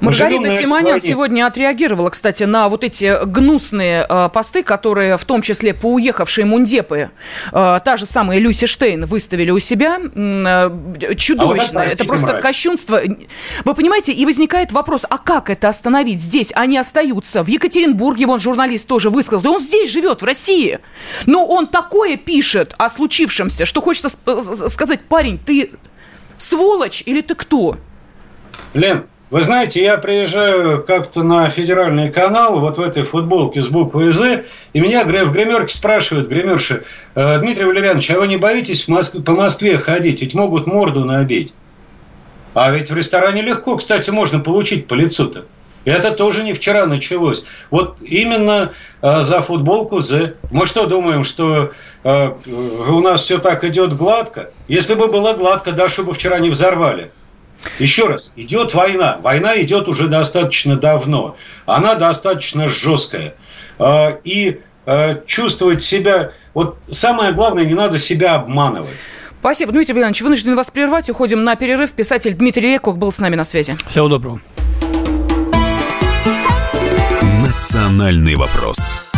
Маргарита 0.00 0.58
Симонян 0.60 1.00
сегодня 1.00 1.46
отреагировала, 1.46 2.10
кстати, 2.10 2.44
на 2.44 2.68
вот 2.68 2.84
эти 2.84 3.24
гнусные 3.26 4.06
э, 4.08 4.28
посты, 4.32 4.62
которые 4.62 5.16
в 5.18 5.24
том 5.24 5.42
числе 5.42 5.74
по 5.74 5.92
уехавшей 5.94 6.44
мундепы, 6.44 7.10
та 7.50 7.96
же 7.96 8.06
самая 8.06 8.38
Люси 8.38 8.66
Штейн 8.66 9.06
выставили 9.06 9.50
у 9.50 9.58
себя. 9.58 9.98
Чудовищно. 11.16 11.80
А 11.80 11.84
вот 11.84 11.92
это, 11.92 11.94
это 11.94 12.04
просто 12.04 12.26
мразь. 12.26 12.42
кощунство. 12.42 13.00
Вы 13.64 13.74
понимаете, 13.74 14.12
и 14.12 14.24
возникает 14.24 14.70
вопрос, 14.70 15.04
а 15.08 15.18
как 15.18 15.50
это 15.50 15.68
остановить 15.68 16.20
здесь? 16.20 16.52
Они 16.54 16.78
остаются 16.78 17.39
в 17.42 17.48
Екатеринбурге, 17.48 18.26
вон 18.26 18.40
журналист 18.40 18.86
тоже 18.86 19.10
высказал, 19.10 19.42
да 19.42 19.50
он 19.50 19.60
здесь 19.62 19.90
живет, 19.90 20.22
в 20.22 20.24
России. 20.24 20.78
Но 21.26 21.46
он 21.46 21.66
такое 21.66 22.16
пишет 22.16 22.74
о 22.78 22.88
случившемся, 22.88 23.66
что 23.66 23.80
хочется 23.80 24.08
сказать, 24.68 25.00
парень, 25.00 25.38
ты 25.38 25.70
сволочь 26.38 27.02
или 27.06 27.20
ты 27.20 27.34
кто? 27.34 27.76
Лен, 28.74 29.04
вы 29.30 29.42
знаете, 29.44 29.80
я 29.80 29.96
приезжаю 29.96 30.82
как-то 30.82 31.22
на 31.22 31.48
федеральный 31.50 32.10
канал, 32.10 32.58
вот 32.58 32.78
в 32.78 32.80
этой 32.80 33.04
футболке 33.04 33.62
с 33.62 33.68
буквой 33.68 34.10
«З», 34.10 34.44
и 34.72 34.80
меня 34.80 35.04
в 35.04 35.32
гримерке 35.32 35.72
спрашивают, 35.72 36.28
гримерши, 36.28 36.84
«Э, 37.14 37.38
Дмитрий 37.38 37.64
Валерьянович, 37.64 38.10
а 38.10 38.18
вы 38.18 38.26
не 38.26 38.38
боитесь 38.38 38.82
по 38.82 39.32
Москве 39.32 39.78
ходить? 39.78 40.20
Ведь 40.20 40.34
могут 40.34 40.66
морду 40.66 41.04
набить. 41.04 41.54
А 42.54 42.72
ведь 42.72 42.90
в 42.90 42.96
ресторане 42.96 43.42
легко, 43.42 43.76
кстати, 43.76 44.10
можно 44.10 44.40
получить 44.40 44.88
по 44.88 44.94
лицу-то. 44.94 45.44
Это 45.84 46.12
тоже 46.12 46.42
не 46.42 46.52
вчера 46.52 46.86
началось. 46.86 47.44
Вот 47.70 47.96
именно 48.02 48.72
э, 49.00 49.22
за 49.22 49.40
футболку 49.40 50.00
«З». 50.00 50.34
Мы 50.50 50.66
что 50.66 50.86
думаем, 50.86 51.24
что 51.24 51.72
э, 52.04 52.30
у 52.88 53.00
нас 53.00 53.22
все 53.22 53.38
так 53.38 53.64
идет 53.64 53.96
гладко? 53.96 54.50
Если 54.68 54.94
бы 54.94 55.08
было 55.08 55.32
гладко, 55.32 55.72
Дашу 55.72 56.04
бы 56.04 56.12
вчера 56.12 56.38
не 56.38 56.50
взорвали. 56.50 57.10
Еще 57.78 58.06
раз, 58.06 58.32
идет 58.36 58.74
война. 58.74 59.18
Война 59.22 59.60
идет 59.60 59.88
уже 59.88 60.06
достаточно 60.08 60.76
давно. 60.76 61.36
Она 61.66 61.94
достаточно 61.94 62.68
жесткая. 62.68 63.34
Э, 63.78 64.18
и 64.24 64.60
э, 64.86 65.16
чувствовать 65.26 65.82
себя... 65.82 66.32
Вот 66.52 66.76
самое 66.90 67.32
главное, 67.32 67.64
не 67.64 67.74
надо 67.74 67.98
себя 67.98 68.34
обманывать. 68.34 68.90
Спасибо, 69.40 69.72
Дмитрий 69.72 69.94
Иванович. 69.94 70.20
Вынужден 70.20 70.54
вас 70.54 70.70
прервать. 70.70 71.08
Уходим 71.08 71.44
на 71.44 71.56
перерыв. 71.56 71.92
Писатель 71.92 72.34
Дмитрий 72.34 72.72
Реков 72.72 72.98
был 72.98 73.10
с 73.10 73.18
нами 73.18 73.36
на 73.36 73.44
связи. 73.44 73.76
Всего 73.88 74.08
доброго. 74.08 74.40
«Национальный 77.60 78.36
вопрос». 78.36 79.09